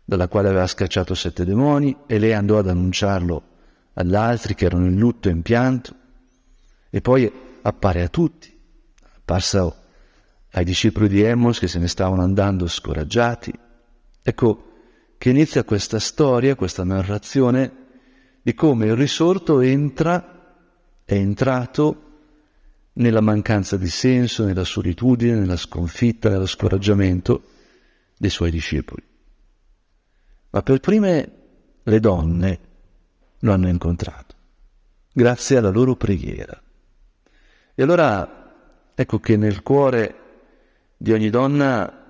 dalla 0.05 0.29
quale 0.29 0.49
aveva 0.49 0.67
scacciato 0.67 1.15
sette 1.15 1.45
demoni, 1.45 1.97
e 2.07 2.19
lei 2.19 2.33
andò 2.33 2.59
ad 2.59 2.69
annunciarlo 2.69 3.43
agli 3.95 4.15
altri 4.15 4.55
che 4.55 4.67
erano 4.67 4.87
in 4.87 4.99
lutto 4.99 5.29
e 5.29 5.33
in 5.33 5.43
pianto, 5.43 5.95
e 6.91 7.01
poi 7.01 7.33
appare 7.67 8.03
a 8.03 8.09
tutti, 8.09 8.57
apparsa 9.17 9.75
ai 10.51 10.65
discepoli 10.65 11.09
di 11.09 11.23
Emmons 11.23 11.59
che 11.59 11.69
se 11.69 11.79
ne 11.79 11.89
stavano 11.89 12.23
andando 12.23 12.67
scoraggiati. 12.67 13.53
Ecco 14.23 14.73
che 15.17 15.31
inizia 15.31 15.65
questa 15.65 15.99
storia, 15.99 16.55
questa 16.55 16.85
narrazione 16.85 17.83
di 18.43 18.55
come 18.55 18.87
il 18.87 18.97
risorto 18.97 19.61
entra, 19.61 20.33
è 21.05 21.15
entrato 21.15 22.03
nella 22.95 23.23
mancanza 23.23 23.77
di 23.79 23.89
senso, 23.89 24.45
nella 24.45 24.65
solitudine, 24.65 25.35
nella 25.35 25.57
sconfitta, 25.57 26.29
nello 26.29 26.47
scoraggiamento 26.47 27.43
dei 28.19 28.31
suoi 28.31 28.51
discepoli. 28.51 29.03
Ma 30.51 30.63
per 30.63 30.81
prime 30.81 31.33
le 31.83 32.01
donne 32.01 32.61
lo 33.39 33.53
hanno 33.53 33.69
incontrato, 33.69 34.35
grazie 35.13 35.57
alla 35.57 35.71
loro 35.71 35.97
preghiera. 35.97 36.64
E 37.77 37.83
allora 37.83 38.93
ecco 38.95 39.19
che 39.19 39.37
nel 39.37 39.63
cuore 39.63 40.15
di 40.97 41.13
ogni 41.13 41.29
donna 41.29 42.03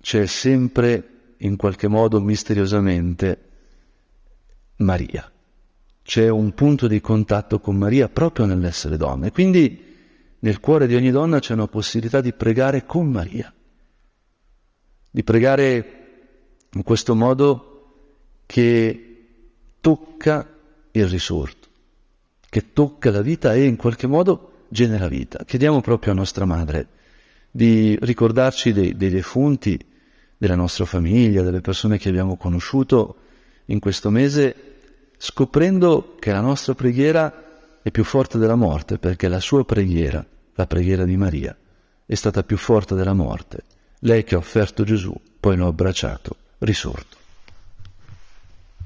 c'è 0.00 0.26
sempre, 0.26 1.08
in 1.38 1.56
qualche 1.56 1.88
modo 1.88 2.20
misteriosamente, 2.20 3.38
Maria. 4.76 5.30
C'è 6.02 6.28
un 6.28 6.52
punto 6.54 6.86
di 6.86 7.00
contatto 7.00 7.60
con 7.60 7.76
Maria 7.76 8.08
proprio 8.08 8.46
nell'essere 8.46 8.96
donna. 8.96 9.26
E 9.26 9.32
quindi 9.32 9.92
nel 10.38 10.60
cuore 10.60 10.86
di 10.86 10.94
ogni 10.94 11.10
donna 11.10 11.38
c'è 11.38 11.52
una 11.52 11.68
possibilità 11.68 12.20
di 12.22 12.32
pregare 12.32 12.86
con 12.86 13.06
Maria. 13.08 13.52
Di 15.10 15.22
pregare 15.22 16.02
in 16.72 16.82
questo 16.82 17.14
modo 17.14 18.40
che 18.46 19.26
tocca 19.80 20.48
il 20.90 21.06
risorto, 21.08 21.68
che 22.48 22.72
tocca 22.72 23.10
la 23.10 23.22
vita 23.22 23.54
e 23.54 23.64
in 23.64 23.76
qualche 23.76 24.06
modo 24.06 24.52
genera 24.74 25.06
vita. 25.06 25.44
Chiediamo 25.44 25.80
proprio 25.80 26.12
a 26.12 26.16
nostra 26.16 26.44
madre 26.44 26.88
di 27.48 27.96
ricordarci 28.00 28.72
dei, 28.72 28.96
dei 28.96 29.10
defunti 29.10 29.78
della 30.36 30.56
nostra 30.56 30.84
famiglia, 30.84 31.42
delle 31.42 31.60
persone 31.60 31.96
che 31.96 32.08
abbiamo 32.08 32.36
conosciuto 32.36 33.16
in 33.66 33.78
questo 33.78 34.10
mese, 34.10 34.56
scoprendo 35.16 36.16
che 36.18 36.32
la 36.32 36.40
nostra 36.40 36.74
preghiera 36.74 37.78
è 37.82 37.90
più 37.92 38.02
forte 38.02 38.36
della 38.36 38.56
morte, 38.56 38.98
perché 38.98 39.28
la 39.28 39.38
sua 39.38 39.64
preghiera, 39.64 40.26
la 40.54 40.66
preghiera 40.66 41.04
di 41.04 41.16
Maria, 41.16 41.56
è 42.04 42.14
stata 42.14 42.42
più 42.42 42.56
forte 42.56 42.96
della 42.96 43.14
morte. 43.14 43.62
Lei 44.00 44.24
che 44.24 44.34
ha 44.34 44.38
offerto 44.38 44.82
Gesù, 44.82 45.14
poi 45.38 45.56
lo 45.56 45.66
ha 45.66 45.68
abbracciato, 45.68 46.36
risorto. 46.58 47.23